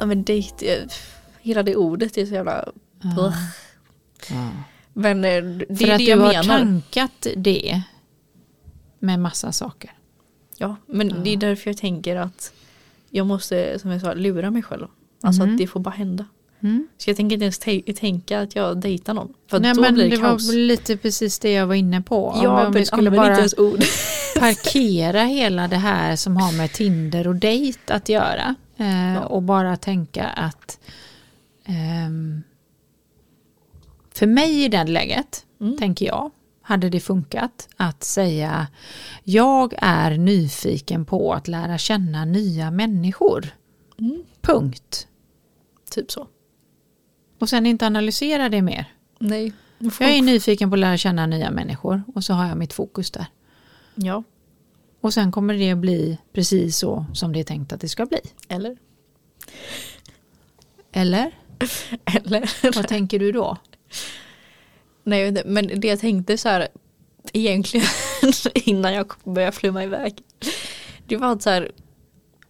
Ja 0.00 0.06
men 0.06 0.24
dejt, 0.24 0.86
hela 1.40 1.62
det 1.62 1.76
ordet 1.76 2.16
är 2.18 2.26
så 2.26 2.34
jävla... 2.34 2.64
Ugh. 3.18 3.34
Men 4.92 5.24
eh, 5.24 5.42
det 5.44 5.76
För 5.76 5.84
är 5.88 5.92
att 5.92 5.98
det 5.98 6.04
du 6.04 6.10
jag 6.10 6.16
har 6.16 6.28
menar. 6.32 6.58
tankat 6.58 7.26
det 7.36 7.82
med 8.98 9.20
massa 9.20 9.52
saker. 9.52 9.90
Ja, 10.56 10.76
men 10.86 11.22
det 11.24 11.30
är 11.30 11.36
därför 11.36 11.70
jag 11.70 11.76
tänker 11.76 12.16
att 12.16 12.52
jag 13.10 13.26
måste, 13.26 13.78
som 13.78 13.90
jag 13.90 14.00
sa, 14.00 14.14
lura 14.14 14.50
mig 14.50 14.62
själv. 14.62 14.86
Alltså 15.22 15.42
Mm. 15.42 15.54
att 15.54 15.58
det 15.58 15.66
får 15.66 15.80
bara 15.80 15.90
hända. 15.94 16.24
Mm. 16.62 16.88
Så 16.98 17.10
jag 17.10 17.16
tänker 17.16 17.34
inte 17.34 17.44
ens 17.44 17.98
tänka 18.00 18.40
att 18.40 18.56
jag 18.56 18.80
dejtar 18.80 19.14
någon. 19.14 19.34
För 19.50 19.60
Nej 19.60 19.74
då 19.74 19.80
men 19.80 19.94
blir 19.94 20.04
det 20.04 20.10
det 20.16 20.22
var 20.22 20.28
kaos. 20.28 20.52
lite 20.52 20.96
precis 20.96 21.38
det 21.38 21.52
jag 21.52 21.66
var 21.66 21.74
inne 21.74 22.02
på. 22.02 22.26
Om, 22.28 22.42
ja, 22.44 22.50
om 22.58 22.62
men 22.62 22.72
vi 22.72 22.84
skulle 22.86 23.10
bara 23.10 23.36
parkera 24.38 25.22
hela 25.24 25.68
det 25.68 25.76
här 25.76 26.16
som 26.16 26.36
har 26.36 26.52
med 26.52 26.72
Tinder 26.72 27.26
och 27.28 27.36
dejt 27.36 27.78
att 27.94 28.08
göra. 28.08 28.54
Eh, 28.80 29.14
Ja. 29.14 29.24
Och 29.26 29.42
bara 29.42 29.76
tänka 29.76 30.26
att 30.28 30.80
ehm, 31.64 32.42
för 34.14 34.26
mig 34.26 34.64
i 34.64 34.68
det 34.68 34.84
läget, 34.84 35.46
Mm. 35.60 35.76
tänker 35.78 36.06
jag, 36.06 36.30
hade 36.62 36.88
det 36.90 37.00
funkat 37.00 37.68
att 37.76 38.04
säga 38.04 38.66
jag 39.24 39.74
är 39.78 40.18
nyfiken 40.18 41.04
på 41.04 41.32
att 41.34 41.48
lära 41.48 41.78
känna 41.78 42.24
nya 42.24 42.70
människor. 42.70 43.48
Mm. 43.98 44.22
Punkt. 44.40 45.08
Typ 45.90 46.10
så. 46.10 46.26
Och 47.38 47.48
sen 47.48 47.66
inte 47.66 47.86
analysera 47.86 48.48
det 48.48 48.62
mer. 48.62 48.92
Nej. 49.18 49.52
Jag 49.78 50.10
är 50.10 50.22
nyfiken 50.22 50.70
på 50.70 50.74
att 50.74 50.80
lära 50.80 50.96
känna 50.96 51.26
nya 51.26 51.50
människor 51.50 52.02
och 52.14 52.24
så 52.24 52.32
har 52.34 52.48
jag 52.48 52.58
mitt 52.58 52.72
fokus 52.72 53.10
där. 53.10 53.26
Ja, 53.94 54.22
Och 55.00 55.14
sen 55.14 55.32
kommer 55.32 55.54
det 55.54 55.74
bli 55.74 56.18
precis 56.32 56.76
så 56.76 57.06
som 57.14 57.32
det 57.32 57.40
är 57.40 57.44
tänkt 57.44 57.72
att 57.72 57.80
det 57.80 57.88
ska 57.88 58.06
bli. 58.06 58.20
eller? 58.48 58.76
Eller? 60.92 61.32
Eller? 62.04 62.72
Vad 62.76 62.88
tänker 62.88 63.18
du 63.18 63.32
då? 63.32 63.56
Nej, 65.04 65.42
men 65.44 65.80
det 65.80 65.88
jag 65.88 66.00
tänkte 66.00 66.38
så 66.38 66.48
här 66.48 66.68
egentligen 67.32 67.86
innan 68.54 68.94
jag 68.94 69.12
började 69.24 69.52
flumma 69.52 69.84
iväg. 69.84 70.22
Det 71.06 71.16
var 71.16 71.32
att 71.32 71.42
så 71.42 71.50
här 71.50 71.72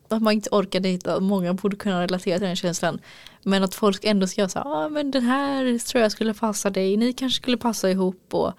att 0.08 0.22
man 0.22 0.32
inte 0.32 0.50
orkar 0.52 0.80
dejta. 0.80 1.20
Många 1.20 1.54
borde 1.54 1.76
kunna 1.76 2.02
relatera 2.02 2.38
till 2.38 2.46
den 2.46 2.56
känslan. 2.56 2.98
Men 3.42 3.64
att 3.64 3.74
folk 3.74 4.04
ändå 4.04 4.26
ska 4.26 4.48
säga, 4.48 4.62
ja 4.64 4.84
ah, 4.84 4.88
men 4.88 5.10
den 5.10 5.22
här 5.22 5.78
tror 5.78 6.02
jag 6.02 6.12
skulle 6.12 6.34
passa 6.34 6.70
dig. 6.70 6.96
Ni 6.96 7.12
kanske 7.12 7.42
skulle 7.42 7.56
passa 7.56 7.90
ihop 7.90 8.34
och 8.34 8.52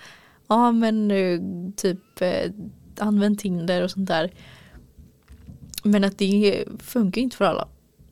ja 0.47 0.55
ah, 0.55 0.71
men 0.71 1.11
eh, 1.11 1.39
typ 1.75 2.21
eh, 2.21 2.51
använd 3.01 3.39
Tinder 3.39 3.83
och 3.83 3.91
sånt 3.91 4.07
där. 4.07 4.31
Men 5.83 6.03
att 6.03 6.17
det 6.17 6.65
funkar 6.79 7.21
inte 7.21 7.37
för 7.37 7.45
alla. 7.45 7.67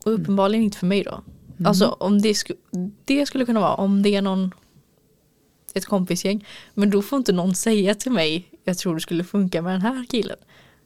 Och 0.06 0.14
uppenbarligen 0.14 0.64
inte 0.64 0.78
för 0.78 0.88
mig 0.88 1.04
då. 1.04 1.24
Alltså 1.66 1.88
om 1.88 2.22
det, 2.22 2.34
sku- 2.34 2.92
det 3.06 3.26
skulle 3.26 3.46
kunna 3.46 3.60
vara 3.60 3.76
om 3.76 4.04
det 4.04 4.16
är 4.16 4.22
någon 4.22 4.52
ett 5.74 5.86
kompisgäng. 5.86 6.46
Men 6.74 6.90
då 6.90 7.02
får 7.02 7.18
inte 7.18 7.32
någon 7.32 7.56
säga 7.56 7.96
till 7.96 8.12
mig 8.12 8.50
jag 8.64 8.78
tror 8.78 8.96
det 8.96 9.02
skulle 9.02 9.24
funka 9.24 9.62
med 9.62 9.74
den 9.74 9.82
här 9.82 10.06
killen. 10.10 10.38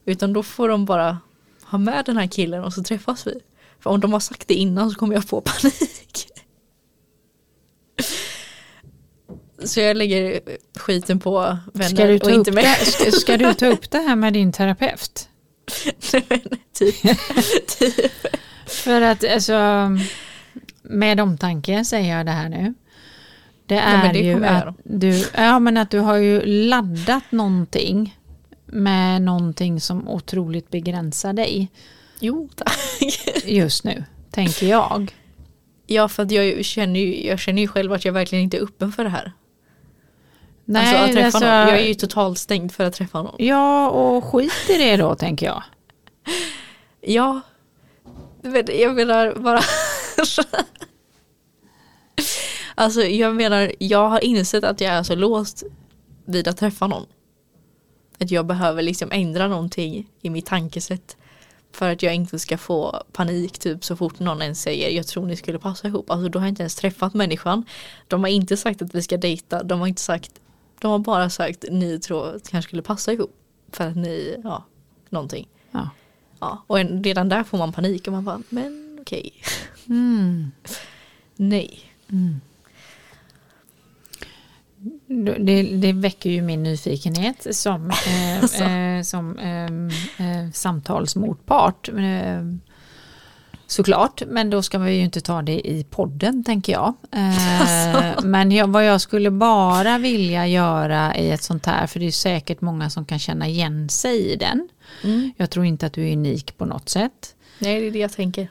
Utan 0.05 0.33
då 0.33 0.43
får 0.43 0.69
de 0.69 0.85
bara 0.85 1.17
ha 1.63 1.77
med 1.77 2.05
den 2.05 2.17
här 2.17 2.27
killen 2.27 2.63
och 2.63 2.73
så 2.73 2.83
träffas 2.83 3.27
vi. 3.27 3.39
För 3.79 3.89
om 3.89 3.99
de 3.99 4.13
har 4.13 4.19
sagt 4.19 4.47
det 4.47 4.53
innan 4.53 4.91
så 4.91 4.99
kommer 4.99 5.13
jag 5.13 5.25
få 5.25 5.41
panik. 5.41 6.27
Så 9.63 9.79
jag 9.79 9.97
lägger 9.97 10.39
skiten 10.75 11.19
på 11.19 11.57
vänner 11.73 11.95
Ska 11.95 12.05
du, 12.05 12.19
ta 12.19 12.25
och 12.25 12.31
inte 12.31 12.51
med. 12.51 12.77
ska, 12.77 13.11
ska 13.11 13.37
du 13.37 13.53
ta 13.53 13.65
upp 13.65 13.91
det 13.91 13.97
här 13.97 14.15
med 14.15 14.33
din 14.33 14.51
terapeut? 14.51 15.29
typ. 16.73 17.01
typ. 17.79 18.11
För 18.65 19.01
att 19.01 19.25
alltså, 19.33 19.89
med 20.81 21.19
omtanke 21.19 21.85
säger 21.85 22.17
jag 22.17 22.25
det 22.25 22.31
här 22.31 22.49
nu. 22.49 22.73
Det 23.65 23.75
men 23.75 24.05
är 24.05 24.13
det 24.13 24.19
ju 24.19 24.45
att 24.45 24.75
du, 24.83 25.25
ja, 25.33 25.59
men 25.59 25.77
att 25.77 25.91
du 25.91 25.99
har 25.99 26.15
ju 26.15 26.45
laddat 26.45 27.31
någonting 27.31 28.17
med 28.65 29.21
någonting 29.21 29.81
som 29.81 30.07
otroligt 30.07 30.69
begränsar 30.69 31.33
dig 31.33 31.71
Jo 32.19 32.49
tack. 32.55 32.79
just 33.45 33.83
nu, 33.83 34.03
tänker 34.31 34.67
jag. 34.67 35.15
Ja 35.87 36.07
för 36.09 36.23
att 36.23 36.31
jag 36.31 36.65
känner, 36.65 36.99
ju, 36.99 37.27
jag 37.27 37.39
känner 37.39 37.61
ju 37.61 37.67
själv 37.67 37.93
att 37.93 38.05
jag 38.05 38.13
verkligen 38.13 38.43
inte 38.43 38.57
är 38.57 38.61
öppen 38.63 38.91
för 38.91 39.03
det 39.03 39.09
här. 39.09 39.31
Nej, 40.65 40.95
alltså 40.95 41.05
att 41.05 41.11
träffa 41.11 41.25
alltså, 41.25 41.39
någon. 41.39 41.67
Jag 41.67 41.79
är 41.79 41.87
ju 41.87 41.93
totalt 41.93 42.39
stängd 42.39 42.71
för 42.71 42.83
att 42.83 42.93
träffa 42.93 43.21
någon. 43.21 43.35
Ja, 43.37 43.89
och 43.89 44.23
skit 44.23 44.69
i 44.69 44.77
det 44.77 44.97
då, 44.97 45.15
tänker 45.19 45.45
jag. 45.45 45.63
Ja. 47.01 47.41
Jag 48.67 48.95
menar 48.95 49.35
bara. 49.35 49.61
alltså 52.75 53.01
jag 53.01 53.35
menar 53.35 53.71
jag 53.79 54.09
har 54.09 54.23
insett 54.23 54.63
att 54.63 54.81
jag 54.81 54.93
är 54.93 55.03
så 55.03 55.15
låst 55.15 55.63
vid 56.25 56.47
att 56.47 56.57
träffa 56.57 56.87
någon. 56.87 57.05
Att 58.19 58.31
jag 58.31 58.45
behöver 58.45 58.81
liksom 58.81 59.11
ändra 59.11 59.47
någonting 59.47 60.09
i 60.21 60.29
mitt 60.29 60.45
tankesätt. 60.45 61.17
För 61.71 61.89
att 61.89 62.03
jag 62.03 62.15
inte 62.15 62.39
ska 62.39 62.57
få 62.57 63.03
panik 63.11 63.59
typ 63.59 63.85
så 63.85 63.95
fort 63.95 64.19
någon 64.19 64.41
ens 64.41 64.61
säger 64.61 64.89
jag 64.89 65.07
tror 65.07 65.25
ni 65.25 65.35
skulle 65.35 65.59
passa 65.59 65.87
ihop. 65.87 66.11
Alltså 66.11 66.29
då 66.29 66.39
har 66.39 66.45
jag 66.45 66.51
inte 66.51 66.61
ens 66.61 66.75
träffat 66.75 67.13
människan. 67.13 67.65
De 68.07 68.23
har 68.23 68.29
inte 68.29 68.57
sagt 68.57 68.81
att 68.81 68.95
vi 68.95 69.01
ska 69.01 69.17
dejta. 69.17 69.63
De 69.63 69.79
har 69.79 69.87
inte 69.87 70.01
sagt. 70.01 70.31
De 70.83 70.91
har 70.91 70.99
bara 70.99 71.29
sagt 71.29 71.65
ni 71.71 71.99
tror 71.99 72.35
att 72.35 72.49
kanske 72.49 72.69
skulle 72.69 72.81
passa 72.81 73.13
ihop. 73.13 73.35
För 73.71 73.87
att 73.87 73.95
ni, 73.95 74.41
ja, 74.43 74.63
någonting. 75.09 75.47
Ja. 75.71 75.89
Ja, 76.39 76.63
och 76.67 76.79
en, 76.79 77.03
redan 77.03 77.29
där 77.29 77.43
får 77.43 77.57
man 77.57 77.73
panik 77.73 78.07
och 78.07 78.13
man 78.13 78.25
bara, 78.25 78.41
men 78.49 78.97
okej. 79.01 79.33
Mm. 79.89 80.51
Nej. 81.35 81.79
det, 85.39 85.63
det 85.63 85.93
väcker 85.93 86.29
ju 86.29 86.41
min 86.41 86.63
nyfikenhet 86.63 87.55
som, 87.55 87.91
eh, 87.91 88.39
Alltså. 88.41 88.63
eh, 88.63 89.01
som 89.01 89.37
ehm, 89.39 89.89
eh, 90.17 90.51
samtalsmotpart. 90.53 91.89
Såklart, 93.73 94.23
men 94.27 94.49
då 94.49 94.61
ska 94.61 94.77
vi 94.77 94.91
ju 94.93 95.01
inte 95.01 95.21
ta 95.21 95.41
det 95.41 95.67
i 95.67 95.83
podden 95.89 96.43
tänker 96.43 96.73
jag. 96.73 96.93
Eh, 97.11 97.61
Alltså. 97.61 98.27
Men 98.27 98.51
jag, 98.51 98.67
vad 98.67 98.85
jag 98.85 99.01
skulle 99.01 99.31
bara 99.31 99.97
vilja 99.97 100.47
göra 100.47 101.15
i 101.15 101.31
ett 101.31 101.43
sånt 101.43 101.65
här, 101.65 101.87
för 101.87 101.99
det 101.99 102.07
är 102.07 102.11
säkert 102.11 102.61
många 102.61 102.89
som 102.89 103.05
kan 103.05 103.19
känna 103.19 103.47
igen 103.47 103.89
sig 103.89 104.31
i 104.31 104.35
den. 104.35 104.69
Mm. 105.03 105.31
Jag 105.37 105.49
tror 105.49 105.65
inte 105.65 105.85
att 105.85 105.93
du 105.93 106.09
är 106.09 106.13
unik 106.13 106.57
på 106.57 106.65
något 106.65 106.89
sätt. 106.89 107.35
Nej, 107.59 107.81
det 107.81 107.87
är 107.87 107.91
det 107.91 107.99
jag 107.99 108.11
tänker. 108.11 108.47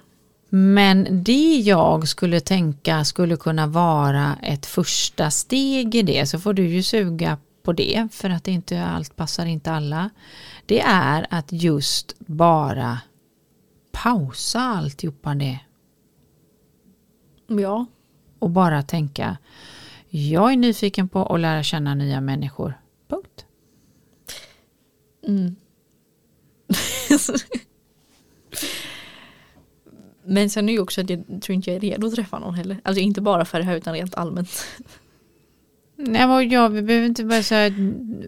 Men 0.49 1.25
det 1.25 1.57
jag 1.57 2.09
skulle 2.09 2.41
tänka 2.41 3.05
skulle 3.05 3.37
kunna 3.37 3.67
vara 3.67 4.37
ett 4.43 4.67
första 4.67 5.31
steg 5.31 5.95
i 5.95 6.03
det, 6.03 6.27
så 6.27 6.39
får 6.39 6.55
du 6.55 6.69
ju 6.69 6.83
suga 6.83 7.39
på 7.63 7.73
det, 7.73 8.09
för 8.13 8.31
att 8.31 8.45
det 8.45 8.51
inte 8.51 8.85
allt 8.85 9.17
passar 9.17 9.47
inte 9.47 9.73
alla. 9.73 10.11
Det 10.67 10.81
är 10.81 11.27
att 11.31 11.53
just 11.53 12.15
bara 12.19 12.99
pausa 13.93 14.61
alltihopa 14.61 15.35
det 15.35 15.61
Ja, 17.47 17.87
och 18.39 18.51
bara 18.51 18.83
tänka, 18.83 19.39
jag 20.09 20.53
är 20.53 20.57
nyfiken 20.57 21.09
på 21.09 21.27
att 21.27 21.41
lära 21.41 21.63
känna 21.63 21.95
nya 21.95 22.21
människor. 22.21 22.81
Punkt. 23.09 23.47
Mm. 25.27 25.57
Men 30.25 30.51
sen 30.51 30.69
är 30.69 30.73
ju 30.73 30.81
också 30.81 31.01
att 31.01 31.11
jag 31.11 31.25
tror 31.43 31.55
inte 31.55 31.71
jag 31.71 31.77
är 31.77 31.81
redo 31.81 32.07
att 32.07 32.15
träffa 32.15 32.39
någon 32.39 32.55
heller. 32.55 32.81
Alltså 32.85 33.01
inte 33.01 33.21
bara 33.21 33.45
för 33.45 33.59
det 33.59 33.65
här 33.65 33.77
utan 33.77 33.95
rent 33.95 34.15
allmänt. 34.15 34.67
Nej, 36.07 36.27
men 36.27 36.49
jag, 36.49 36.71
vi 36.71 36.83
behöver 36.83 37.07
inte 37.07 37.25
bara 37.25 37.43
säga 37.43 37.75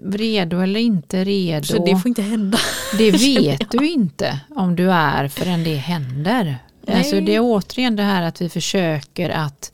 redo 0.05 0.61
eller 0.61 0.81
inte 0.81 1.25
redo. 1.25 1.65
Så 1.65 1.85
det 1.85 1.97
får 1.97 2.09
inte 2.09 2.23
hända. 2.23 2.59
Det 2.99 3.11
vet 3.39 3.71
du 3.71 3.89
inte 3.89 4.41
om 4.51 4.77
du 4.77 4.91
är 4.91 5.29
förrän 5.29 5.65
det 5.65 5.75
händer. 5.75 6.59
Nej. 6.87 6.97
Alltså 6.99 7.21
det 7.21 7.35
är 7.35 7.41
återigen 7.41 7.97
det 7.97 8.03
här 8.03 8.23
att 8.23 8.41
vi 8.41 8.49
försöker 8.49 9.31
att 9.31 9.73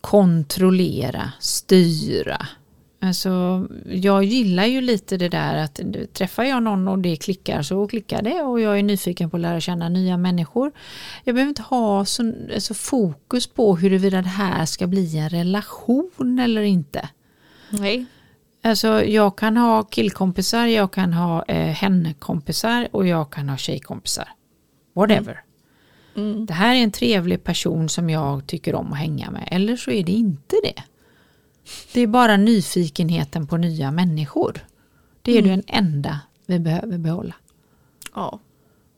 kontrollera, 0.00 1.32
styra. 1.40 2.46
Alltså, 3.00 3.66
jag 3.86 4.24
gillar 4.24 4.64
ju 4.64 4.80
lite 4.80 5.16
det 5.16 5.28
där 5.28 5.56
att 5.56 5.80
träffar 6.12 6.44
jag 6.44 6.62
någon 6.62 6.88
och 6.88 6.98
det 6.98 7.16
klickar 7.16 7.62
så 7.62 7.88
klickar 7.88 8.22
det 8.22 8.42
och 8.42 8.60
jag 8.60 8.78
är 8.78 8.82
nyfiken 8.82 9.30
på 9.30 9.36
att 9.36 9.40
lära 9.40 9.60
känna 9.60 9.88
nya 9.88 10.16
människor. 10.16 10.72
Jag 11.24 11.34
behöver 11.34 11.48
inte 11.48 11.62
ha 11.62 12.04
så, 12.04 12.32
så 12.58 12.74
fokus 12.74 13.46
på 13.46 13.76
huruvida 13.76 14.22
det 14.22 14.28
här 14.28 14.66
ska 14.66 14.86
bli 14.86 15.18
en 15.18 15.28
relation 15.28 16.38
eller 16.38 16.62
inte. 16.62 17.08
Nej. 17.70 18.06
Alltså 18.62 19.04
jag 19.04 19.38
kan 19.38 19.56
ha 19.56 19.82
killkompisar, 19.82 20.66
jag 20.66 20.92
kan 20.92 21.12
ha 21.12 21.44
eh, 21.44 21.66
henne-kompisar 21.66 22.88
och 22.90 23.06
jag 23.06 23.30
kan 23.30 23.48
ha 23.48 23.56
tjejkompisar. 23.56 24.28
Whatever. 24.94 25.40
Mm. 26.16 26.46
Det 26.46 26.54
här 26.54 26.74
är 26.74 26.82
en 26.82 26.92
trevlig 26.92 27.44
person 27.44 27.88
som 27.88 28.10
jag 28.10 28.46
tycker 28.46 28.74
om 28.74 28.92
att 28.92 28.98
hänga 28.98 29.30
med. 29.30 29.48
Eller 29.50 29.76
så 29.76 29.90
är 29.90 30.04
det 30.04 30.12
inte 30.12 30.56
det. 30.62 30.82
Det 31.92 32.00
är 32.00 32.06
bara 32.06 32.36
nyfikenheten 32.36 33.46
på 33.46 33.56
nya 33.56 33.90
människor. 33.90 34.66
Det 35.22 35.32
är 35.32 35.38
Mm. 35.42 35.50
den 35.50 35.62
enda 35.66 36.20
vi 36.46 36.58
behöver 36.58 36.98
behålla. 36.98 37.34
Ja. 38.14 38.40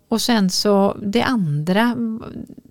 Och 0.09 0.21
sen 0.23 0.51
så 0.51 0.97
det 1.03 1.23
andra, 1.23 1.97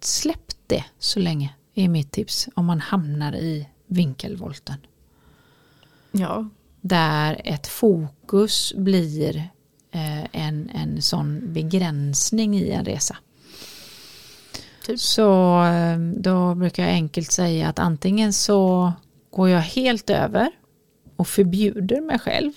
släpp 0.01 0.51
det 0.67 0.83
så 0.99 1.19
länge 1.19 1.53
är 1.75 1.87
mitt 1.87 2.11
tips 2.11 2.47
om 2.55 2.65
man 2.65 2.79
hamnar 2.79 3.35
i 3.35 3.67
vinkelvolten. 3.87 4.75
Ja. 6.11 6.49
där 6.81 7.41
ett 7.43 7.67
fokus 7.67 8.73
blir 8.77 9.37
eh, 9.91 10.23
en, 10.31 10.69
en 10.69 11.01
sån 11.01 11.53
begränsning 11.53 12.55
i 12.57 12.69
en 12.71 12.85
resa. 12.85 13.17
Typ. 14.85 14.99
Så 14.99 15.61
eh, 15.63 15.97
då 15.99 16.55
brukar 16.55 16.83
jag 16.83 16.91
enkelt 16.91 17.31
säga 17.31 17.69
att 17.69 17.79
antingen 17.79 18.33
så 18.33 18.93
går 19.31 19.49
jag 19.49 19.59
helt 19.61 20.09
över 20.09 20.51
och 21.15 21.27
förbjuder 21.27 22.01
mig 22.01 22.19
själv 22.19 22.51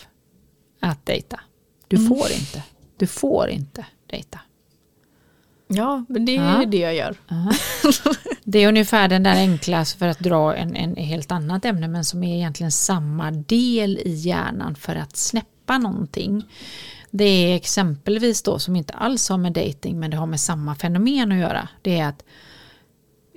att 0.81 1.07
dejta. 1.07 1.41
Du 1.89 1.97
Mm. 1.97 2.09
får 2.09 2.31
inte. 2.33 2.63
Du 2.97 3.07
får 3.07 3.49
inte 3.49 3.87
dejta. 4.11 4.41
Ja, 5.69 6.05
men 6.09 6.25
det 6.25 6.37
är 6.37 6.61
Ja. 6.61 6.65
det 6.67 6.77
jag 6.79 6.95
gör. 6.95 7.17
Aha. 7.31 7.53
Det 8.45 8.59
är 8.59 8.69
ungefär 8.69 9.09
den 9.09 9.23
där 9.23 9.37
enkla 9.37 9.85
för 9.85 10.07
att 10.09 10.19
dra 10.19 10.55
en, 10.57 10.77
en 10.77 10.97
helt 10.97 11.33
annat 11.33 11.65
ämne 11.65 11.89
men 11.89 12.05
som 12.05 12.25
är 12.25 12.37
egentligen 12.37 12.73
samma 12.73 13.31
del 13.31 13.99
i 13.99 14.11
hjärnan 14.15 14.75
för 14.75 14.97
att 14.97 15.17
snäppa 15.17 15.79
någonting. 15.79 16.45
Det 17.11 17.25
är 17.25 17.57
exempelvis 17.57 18.43
då 18.43 18.59
som 18.59 18.77
inte 18.77 18.93
alls 18.93 19.29
har 19.29 19.39
med 19.39 19.53
dating 19.53 20.01
men 20.01 20.11
det 20.11 20.17
har 20.17 20.27
med 20.27 20.41
samma 20.41 20.75
fenomen 20.75 21.33
att 21.33 21.39
göra. 21.39 21.69
Det 21.83 21.99
är 22.01 22.09
att 22.09 22.25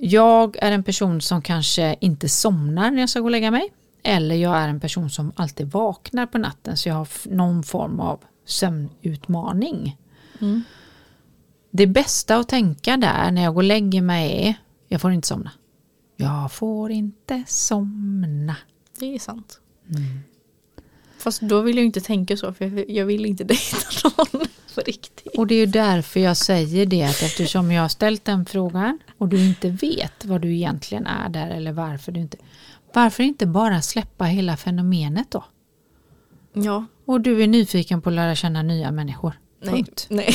jag 0.09 0.55
är 0.61 0.71
en 0.71 0.83
person 0.83 1.21
som 1.21 1.41
kanske 1.41 1.95
inte 2.01 2.29
somnar 2.29 2.91
när 2.91 2.99
jag 2.99 3.09
ska 3.09 3.19
gå 3.19 3.25
och 3.25 3.31
lägga 3.31 3.51
mig. 3.51 3.73
Eller 4.03 4.35
jag 4.35 4.57
är 4.57 4.67
en 4.67 4.79
person 4.79 5.09
som 5.09 5.31
alltid 5.35 5.71
vaknar 5.71 6.25
på 6.25 6.37
natten 6.37 6.77
så 6.77 6.89
jag 6.89 6.95
har 6.95 7.07
någon 7.23 7.63
form 7.63 7.99
av 7.99 8.19
sömnutmaning. 8.45 9.97
Mm. 10.41 10.63
Det 11.71 11.87
bästa 11.87 12.35
att 12.37 12.49
tänka 12.49 12.97
där 12.97 13.31
när 13.31 13.43
jag 13.43 13.53
går 13.53 13.61
och 13.61 13.67
lägger 13.67 14.01
mig 14.01 14.47
är 14.47 14.55
jag 14.87 15.01
får 15.01 15.11
inte 15.11 15.27
somna. 15.27 15.51
Jag 16.15 16.51
får 16.51 16.91
inte 16.91 17.43
somna. 17.47 18.55
Det 18.99 19.15
är 19.15 19.19
sant. 19.19 19.59
Mm. 19.89 20.19
Fast 21.17 21.41
då 21.41 21.61
vill 21.61 21.75
jag 21.77 21.85
inte 21.85 22.01
tänka 22.01 22.37
så 22.37 22.53
för 22.53 22.65
jag- 22.65 22.89
jag 22.89 23.05
vill 23.05 23.25
inte 23.25 23.43
dejta 23.53 23.77
någon 24.17 24.47
på 24.75 24.81
riktigt. 24.85 25.37
Och 25.37 25.47
det 25.47 25.55
är 25.55 25.59
ju 25.59 25.65
därför 25.65 26.19
jag 26.19 26.37
säger 26.37 26.85
det 26.85 27.03
att 27.03 27.21
eftersom 27.21 27.71
jag 27.71 27.81
har 27.81 27.89
ställt 27.89 28.25
den 28.25 28.45
frågan 28.45 28.99
och 29.17 29.27
du 29.27 29.45
inte 29.47 29.69
vet 29.69 30.25
vad 30.25 30.41
du 30.41 30.55
egentligen 30.55 31.07
är 31.07 31.29
där 31.29 31.49
eller 31.49 31.71
varför 31.71 32.11
du 32.11 32.19
inte 32.19 32.37
varför 32.93 33.23
inte 33.23 33.45
bara 33.45 33.81
släppa 33.81 34.25
hela 34.25 34.57
fenomenet 34.57 35.31
då? 35.31 35.43
Ja. 36.53 36.85
Och 37.05 37.21
du 37.21 37.43
är 37.43 37.47
nyfiken 37.47 38.01
på 38.01 38.09
att 38.09 38.15
lära 38.15 38.35
känna 38.35 38.61
nya 38.61 38.91
människor. 38.91 39.39
Nej. 39.61 39.73
Punkt. 39.73 40.07
Nej. 40.09 40.33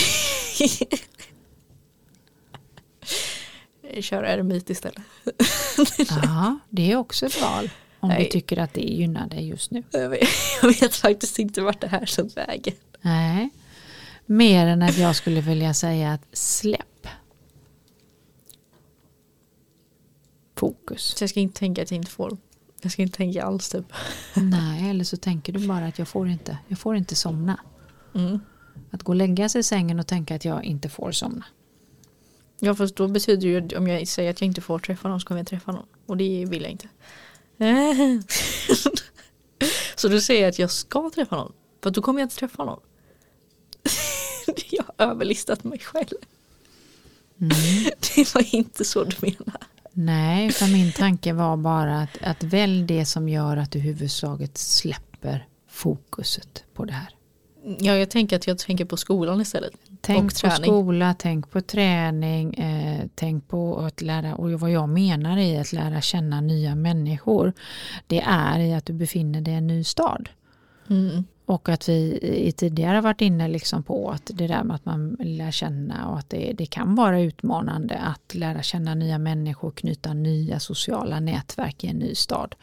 Kör 4.00 4.22
eremit 4.22 4.70
istället. 4.70 5.02
Ja, 6.08 6.58
det 6.68 6.92
är 6.92 6.96
också 6.96 7.26
ett 7.26 7.42
val. 7.42 7.70
Om 8.00 8.08
Nej. 8.08 8.24
du 8.24 8.30
tycker 8.30 8.58
att 8.58 8.74
det 8.74 8.80
gynnar 8.80 9.28
dig 9.28 9.48
just 9.48 9.70
nu. 9.70 9.82
Jag 9.90 10.08
vet, 10.08 10.28
jag 10.62 10.68
vet 10.68 10.96
faktiskt 10.96 11.38
inte 11.38 11.60
vart 11.62 11.80
det 11.80 11.86
här 11.86 12.06
tog 12.06 12.34
vägen. 12.34 12.74
Nej. 13.02 13.50
Mer 14.26 14.66
än 14.66 14.82
att 14.82 14.98
jag 14.98 15.16
skulle 15.16 15.40
vilja 15.40 15.74
säga 15.74 16.12
att 16.12 16.26
släpp. 16.32 17.06
Fokus. 20.60 21.02
Så 21.02 21.22
jag 21.22 21.30
ska 21.30 21.40
inte 21.40 21.58
tänka 21.58 21.82
att 21.82 21.90
jag 21.90 21.96
inte 21.96 22.10
får. 22.10 22.36
Jag 22.82 22.92
ska 22.92 23.02
inte 23.02 23.16
tänka 23.16 23.44
alls 23.44 23.68
typ. 23.68 23.92
Nej, 24.34 24.90
eller 24.90 25.04
så 25.04 25.16
tänker 25.16 25.52
du 25.52 25.68
bara 25.68 25.86
att 25.86 25.98
jag 25.98 26.08
får 26.08 26.28
inte, 26.28 26.58
jag 26.68 26.78
får 26.78 26.96
inte 26.96 27.14
somna. 27.14 27.60
Mm. 28.14 28.40
Att 28.90 29.02
gå 29.02 29.12
och 29.12 29.16
lägga 29.16 29.48
sig 29.48 29.60
i 29.60 29.62
sängen 29.62 30.00
och 30.00 30.06
tänka 30.06 30.34
att 30.34 30.44
jag 30.44 30.64
inte 30.64 30.88
får 30.88 31.12
somna. 31.12 31.44
Ja 32.58 32.74
fast 32.74 32.96
då 32.96 33.08
betyder 33.08 33.40
det 33.40 33.48
ju 33.48 33.78
om 33.78 33.86
jag 33.86 34.08
säger 34.08 34.30
att 34.30 34.40
jag 34.40 34.46
inte 34.46 34.60
får 34.60 34.78
träffa 34.78 35.08
någon 35.08 35.20
så 35.20 35.26
kommer 35.26 35.40
jag 35.40 35.46
träffa 35.46 35.72
någon. 35.72 35.86
Och 36.06 36.16
det 36.16 36.44
vill 36.44 36.62
jag 36.62 36.70
inte. 36.70 36.88
så 39.96 40.08
då 40.08 40.20
säger 40.20 40.48
att 40.48 40.58
jag 40.58 40.70
ska 40.70 41.10
träffa 41.14 41.36
någon. 41.36 41.52
För 41.82 41.90
då 41.90 42.02
kommer 42.02 42.20
jag 42.20 42.24
inte 42.24 42.36
träffa 42.36 42.64
någon. 42.64 42.80
jag 44.70 44.84
har 44.96 45.06
överlistat 45.06 45.64
mig 45.64 45.78
själv. 45.78 46.18
Mm. 47.40 47.50
Det 48.16 48.34
var 48.34 48.54
inte 48.54 48.84
så 48.84 49.04
du 49.04 49.16
menar. 49.20 49.60
Nej, 50.04 50.48
utan 50.48 50.72
min 50.72 50.92
tanke 50.92 51.32
var 51.32 51.56
bara 51.56 52.00
att, 52.00 52.18
att 52.22 52.42
välj 52.42 52.82
det 52.82 53.04
som 53.04 53.28
gör 53.28 53.56
att 53.56 53.70
du 53.70 53.78
huvudsaket 53.78 54.58
släpper 54.58 55.46
fokuset 55.68 56.64
på 56.74 56.84
det 56.84 56.92
här. 56.92 57.08
Ja, 57.78 57.96
jag 57.96 58.10
tänker 58.10 58.36
att 58.36 58.46
jag 58.46 58.58
tänker 58.58 58.84
på 58.84 58.96
skolan 58.96 59.40
istället. 59.40 59.72
Tänk 60.00 60.42
på 60.42 60.50
skola, 60.50 61.14
tänk 61.18 61.50
på 61.50 61.60
träning, 61.60 62.54
eh, 62.54 63.06
tänk 63.14 63.48
på 63.48 63.78
att 63.78 64.02
lära, 64.02 64.34
och 64.34 64.50
vad 64.50 64.70
jag 64.70 64.88
menar 64.88 65.38
i 65.38 65.58
att 65.58 65.72
lära 65.72 66.00
känna 66.00 66.40
nya 66.40 66.74
människor, 66.74 67.52
det 68.06 68.20
är 68.20 68.58
i 68.58 68.74
att 68.74 68.86
du 68.86 68.92
befinner 68.92 69.40
dig 69.40 69.54
i 69.54 69.56
en 69.56 69.66
ny 69.66 69.84
stad. 69.84 70.28
Mm. 70.88 71.24
Och 71.46 71.68
att 71.68 71.88
vi 71.88 72.52
tidigare 72.56 73.00
varit 73.00 73.20
inne 73.20 73.48
liksom 73.48 73.82
på 73.82 74.10
att 74.10 74.30
det 74.34 74.46
där 74.46 74.64
med 74.64 74.76
att 74.76 74.84
man 74.84 75.16
lär 75.20 75.50
känna 75.50 76.08
och 76.08 76.18
att 76.18 76.30
det, 76.30 76.52
det 76.52 76.66
kan 76.66 76.94
vara 76.94 77.20
utmanande 77.20 77.98
att 77.98 78.34
lära 78.34 78.62
känna 78.62 78.94
nya 78.94 79.18
människor, 79.18 79.70
knyta 79.70 80.12
nya 80.14 80.60
sociala 80.60 81.20
nätverk 81.20 81.84
i 81.84 81.86
en 81.86 81.96
ny 81.96 82.14
stad. 82.14 82.54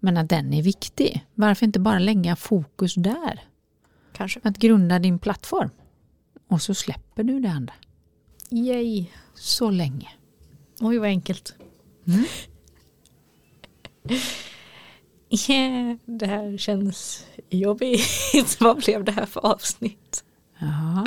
Men 0.00 0.16
att 0.16 0.28
den 0.28 0.54
är 0.54 0.62
viktig. 0.62 1.26
Varför 1.34 1.66
inte 1.66 1.80
bara 1.80 1.98
lägga 1.98 2.36
fokus 2.36 2.94
där? 2.94 3.40
Kanske. 4.12 4.40
Att 4.42 4.58
grunda 4.58 4.98
din 4.98 5.18
plattform. 5.18 5.70
Och 6.48 6.62
så 6.62 6.74
släpper 6.74 7.24
du 7.24 7.40
det 7.40 7.50
andra. 7.50 7.74
Yay. 8.50 9.06
Så 9.34 9.70
länge. 9.70 10.08
Oj 10.80 10.98
vad 10.98 11.08
enkelt. 11.08 11.54
Mm. 12.06 12.24
yeah, 15.48 15.96
det 16.04 16.26
här 16.26 16.58
känns 16.58 17.24
jobbigt. 17.50 18.56
Vad 18.60 18.76
blev 18.76 19.04
det 19.04 19.12
här 19.12 19.26
för 19.26 19.46
avsnitt? 19.46 20.24
Ja, 20.58 21.06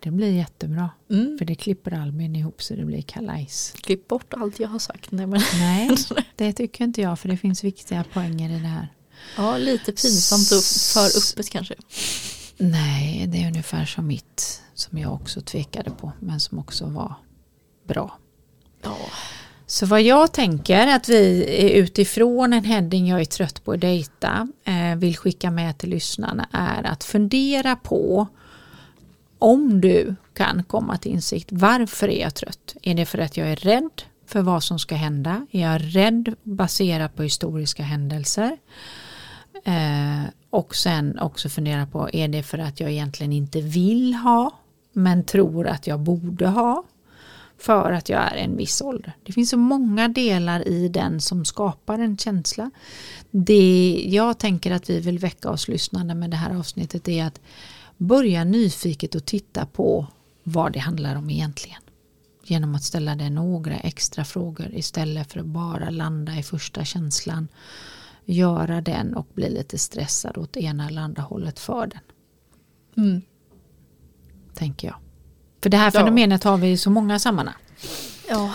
det 0.00 0.10
blir 0.10 0.32
jättebra. 0.32 0.90
Mm. 1.10 1.38
För 1.38 1.44
det 1.44 1.54
klipper 1.54 1.94
Albin 1.94 2.36
ihop 2.36 2.62
så 2.62 2.74
det 2.74 2.84
blir 2.84 3.02
kalajs. 3.02 3.74
Klipp 3.80 4.08
bort 4.08 4.34
allt 4.34 4.60
jag 4.60 4.68
har 4.68 4.78
sagt. 4.78 5.10
Nej, 5.10 5.26
men, 5.26 5.40
Nej, 5.54 5.90
det 6.36 6.52
tycker 6.52 6.84
inte 6.84 7.00
jag 7.00 7.18
för 7.18 7.28
det 7.28 7.36
finns 7.36 7.64
viktiga 7.64 8.04
poänger 8.12 8.50
i 8.50 8.60
det 8.60 8.68
här. 8.68 8.88
ja, 9.36 9.58
lite 9.58 9.92
pinsamt 9.92 10.52
och 10.52 10.64
för 10.92 11.18
öppet 11.18 11.50
kanske. 11.50 11.74
Nej, 12.56 13.26
det 13.26 13.42
är 13.42 13.46
ungefär 13.46 13.84
som 13.84 14.06
mitt 14.06 14.62
som 14.74 14.98
jag 14.98 15.14
också 15.14 15.40
tvekade 15.40 15.90
på 15.90 16.12
men 16.20 16.40
som 16.40 16.58
också 16.58 16.86
var 16.86 17.14
bra. 17.84 18.18
Ja. 18.82 18.96
Så 19.74 19.86
vad 19.86 20.02
jag 20.02 20.32
tänker 20.32 20.86
att 20.86 21.08
vi 21.08 21.72
utifrån 21.72 22.52
en 22.52 22.64
heading 22.64 23.06
jag 23.06 23.20
är 23.20 23.24
trött 23.24 23.64
på 23.64 23.72
att 23.72 23.80
dejta 23.80 24.48
eh, 24.64 24.96
vill 24.96 25.16
skicka 25.16 25.50
med 25.50 25.78
till 25.78 25.90
lyssnarna 25.90 26.48
är 26.52 26.82
att 26.82 27.04
fundera 27.04 27.76
på 27.76 28.26
om 29.38 29.80
du 29.80 30.14
kan 30.34 30.64
komma 30.64 30.96
till 30.96 31.12
insikt. 31.12 31.48
Varför 31.52 32.08
är 32.08 32.20
jag 32.20 32.34
trött? 32.34 32.76
Är 32.82 32.94
det 32.94 33.06
för 33.06 33.18
att 33.18 33.36
jag 33.36 33.48
är 33.48 33.56
rädd 33.56 34.02
för 34.26 34.42
vad 34.42 34.62
som 34.62 34.78
ska 34.78 34.94
hända? 34.94 35.46
Är 35.50 35.62
jag 35.62 35.80
rädd 35.84 36.34
baserat 36.42 37.16
på 37.16 37.22
historiska 37.22 37.82
händelser? 37.82 38.56
Eh, 39.64 40.22
och 40.50 40.76
sen 40.76 41.18
också 41.18 41.48
fundera 41.48 41.86
på 41.86 42.10
är 42.12 42.28
det 42.28 42.42
för 42.42 42.58
att 42.58 42.80
jag 42.80 42.90
egentligen 42.90 43.32
inte 43.32 43.60
vill 43.60 44.14
ha 44.14 44.50
men 44.92 45.24
tror 45.24 45.66
att 45.66 45.86
jag 45.86 46.00
borde 46.00 46.48
ha 46.48 46.84
för 47.64 47.92
att 47.92 48.08
jag 48.08 48.20
är 48.20 48.36
en 48.36 48.56
viss 48.56 48.82
ålder. 48.82 49.12
Det 49.22 49.32
finns 49.32 49.50
så 49.50 49.56
många 49.56 50.08
delar 50.08 50.68
i 50.68 50.88
den 50.88 51.20
som 51.20 51.44
skapar 51.44 51.98
en 51.98 52.16
känsla. 52.16 52.70
Det 53.30 54.04
jag 54.08 54.38
tänker 54.38 54.70
att 54.70 54.90
vi 54.90 55.00
vill 55.00 55.18
väcka 55.18 55.50
oss 55.50 55.68
lyssnande 55.68 56.14
med 56.14 56.30
det 56.30 56.36
här 56.36 56.56
avsnittet 56.56 57.08
är 57.08 57.24
att 57.24 57.40
börja 57.96 58.44
nyfiket 58.44 59.14
och 59.14 59.24
titta 59.24 59.66
på 59.66 60.06
vad 60.42 60.72
det 60.72 60.78
handlar 60.78 61.16
om 61.16 61.30
egentligen. 61.30 61.80
Genom 62.44 62.74
att 62.74 62.84
ställa 62.84 63.14
dig 63.14 63.30
några 63.30 63.76
extra 63.76 64.24
frågor 64.24 64.74
istället 64.74 65.32
för 65.32 65.40
att 65.40 65.46
bara 65.46 65.90
landa 65.90 66.36
i 66.38 66.42
första 66.42 66.84
känslan. 66.84 67.48
Göra 68.24 68.80
den 68.80 69.14
och 69.14 69.26
bli 69.34 69.50
lite 69.50 69.78
stressad 69.78 70.38
åt 70.38 70.56
ena 70.56 70.88
eller 70.88 71.02
andra 71.02 71.22
hållet 71.22 71.58
för 71.58 71.86
den. 71.86 72.00
Mm. 73.04 73.22
Tänker 74.54 74.88
jag. 74.88 75.03
För 75.64 75.70
det 75.70 75.76
här 75.76 75.90
Ja. 75.94 76.00
fenomenet 76.00 76.44
har 76.44 76.56
vi 76.58 76.70
i 76.70 76.76
så 76.76 76.90
många 76.90 77.18
sammanhang. 77.18 77.54
Ja. 78.28 78.54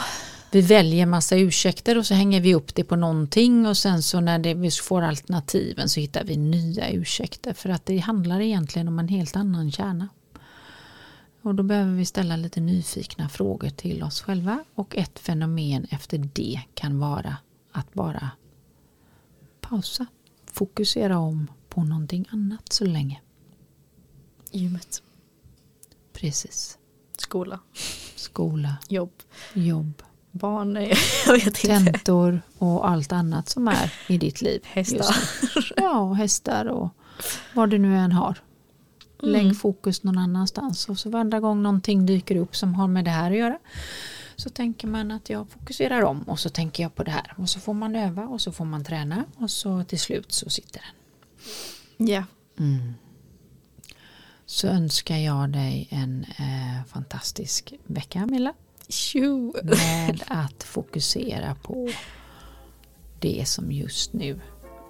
Vi 0.51 0.61
väljer 0.61 1.05
massa 1.05 1.35
ursäkter 1.37 1.97
och 1.97 2.05
så 2.05 2.13
hänger 2.13 2.41
vi 2.41 2.55
upp 2.55 2.75
det 2.75 2.83
på 2.83 2.95
någonting 2.95 3.67
och 3.67 3.77
sen 3.77 4.03
så 4.03 4.19
när 4.19 4.39
det, 4.39 4.53
vi 4.53 4.71
får 4.71 5.01
alternativen 5.01 5.89
så 5.89 5.99
hittar 5.99 6.23
vi 6.23 6.37
nya 6.37 6.89
ursäkter 6.91 7.53
för 7.53 7.69
att 7.69 7.85
det 7.85 7.97
handlar 7.97 8.41
egentligen 8.41 8.87
om 8.87 8.99
en 8.99 9.07
helt 9.07 9.35
annan 9.35 9.71
kärna. 9.71 10.09
Och 11.41 11.55
då 11.55 11.63
behöver 11.63 11.93
vi 11.93 12.05
ställa 12.05 12.35
lite 12.35 12.59
nyfikna 12.59 13.29
frågor 13.29 13.69
till 13.69 14.03
oss 14.03 14.21
själva 14.21 14.63
och 14.75 14.95
ett 14.97 15.19
fenomen 15.19 15.87
efter 15.89 16.17
det 16.17 16.61
kan 16.73 16.99
vara 16.99 17.37
att 17.71 17.93
bara 17.93 18.31
pausa, 19.61 20.05
fokusera 20.53 21.17
om 21.19 21.47
på 21.69 21.83
någonting 21.83 22.25
annat 22.29 22.73
så 22.73 22.85
länge. 22.85 23.21
Gymmet. 24.51 25.03
Precis. 26.13 26.78
Skola. 27.21 27.59
Skola, 28.15 28.75
Jobb. 28.87 29.11
jobb, 29.53 30.03
Barn. 30.31 30.73
nej, 30.73 30.93
Jag 31.25 31.33
vet 31.33 31.45
inte. 31.45 31.61
tentor 31.61 32.41
och 32.57 32.89
allt 32.89 33.11
annat 33.11 33.49
som 33.49 33.67
är 33.67 33.93
i 34.07 34.17
ditt 34.17 34.41
liv. 34.41 34.61
Hästar. 34.65 35.15
Ja, 35.77 35.99
och 35.99 36.17
hästar 36.17 36.65
och 36.65 36.89
vad 37.53 37.69
du 37.69 37.77
nu 37.77 37.97
än 37.97 38.11
har. 38.11 38.37
Lägg 39.21 39.41
Mm. 39.43 39.55
fokus 39.55 40.03
någon 40.03 40.17
annanstans 40.17 40.89
och 40.89 40.99
så 40.99 41.09
varenda 41.09 41.39
gång 41.39 41.63
någonting 41.63 42.05
dyker 42.05 42.35
upp 42.35 42.55
som 42.55 42.73
har 42.75 42.87
med 42.87 43.05
det 43.05 43.11
här 43.11 43.31
att 43.31 43.37
göra 43.37 43.59
så 44.35 44.49
tänker 44.49 44.87
man 44.87 45.11
att 45.11 45.29
jag 45.29 45.49
fokuserar 45.49 46.01
om 46.03 46.23
och 46.23 46.39
så 46.39 46.49
tänker 46.49 46.83
jag 46.83 46.95
på 46.95 47.03
det 47.03 47.11
här 47.11 47.33
och 47.37 47.49
så 47.49 47.59
får 47.59 47.73
man 47.73 47.95
öva 47.95 48.23
och 48.27 48.41
så 48.41 48.51
får 48.51 48.65
man 48.65 48.83
träna 48.83 49.23
och 49.37 49.51
så 49.51 49.83
till 49.83 49.99
slut 49.99 50.31
så 50.31 50.49
sitter 50.49 50.81
den. 50.81 52.07
Ja. 52.07 52.23
Så 54.49 54.67
önskar 54.67 55.17
jag 55.17 55.49
dig 55.49 55.87
en 55.91 56.25
eh, 56.37 56.85
fantastisk 56.87 57.73
vecka 57.87 58.25
Milla 58.25 58.53
med 59.63 60.23
att 60.27 60.63
fokusera 60.63 61.55
på 61.55 61.89
det 63.19 63.47
som 63.47 63.71
just 63.71 64.13
nu 64.13 64.41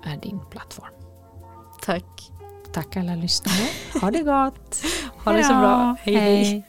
är 0.05 0.17
din 0.17 0.39
plattform. 0.51 0.93
Tack. 1.81 2.31
Tack 2.73 2.97
alla 2.97 3.15
lyssnare. 3.15 3.69
Ha 4.01 4.11
det 4.11 4.23
gott. 4.23 4.81
Ha 5.23 5.31
det 5.31 5.43
så 5.43 5.53
bra. 5.53 5.95
Hej, 6.01 6.15
hej. 6.15 6.68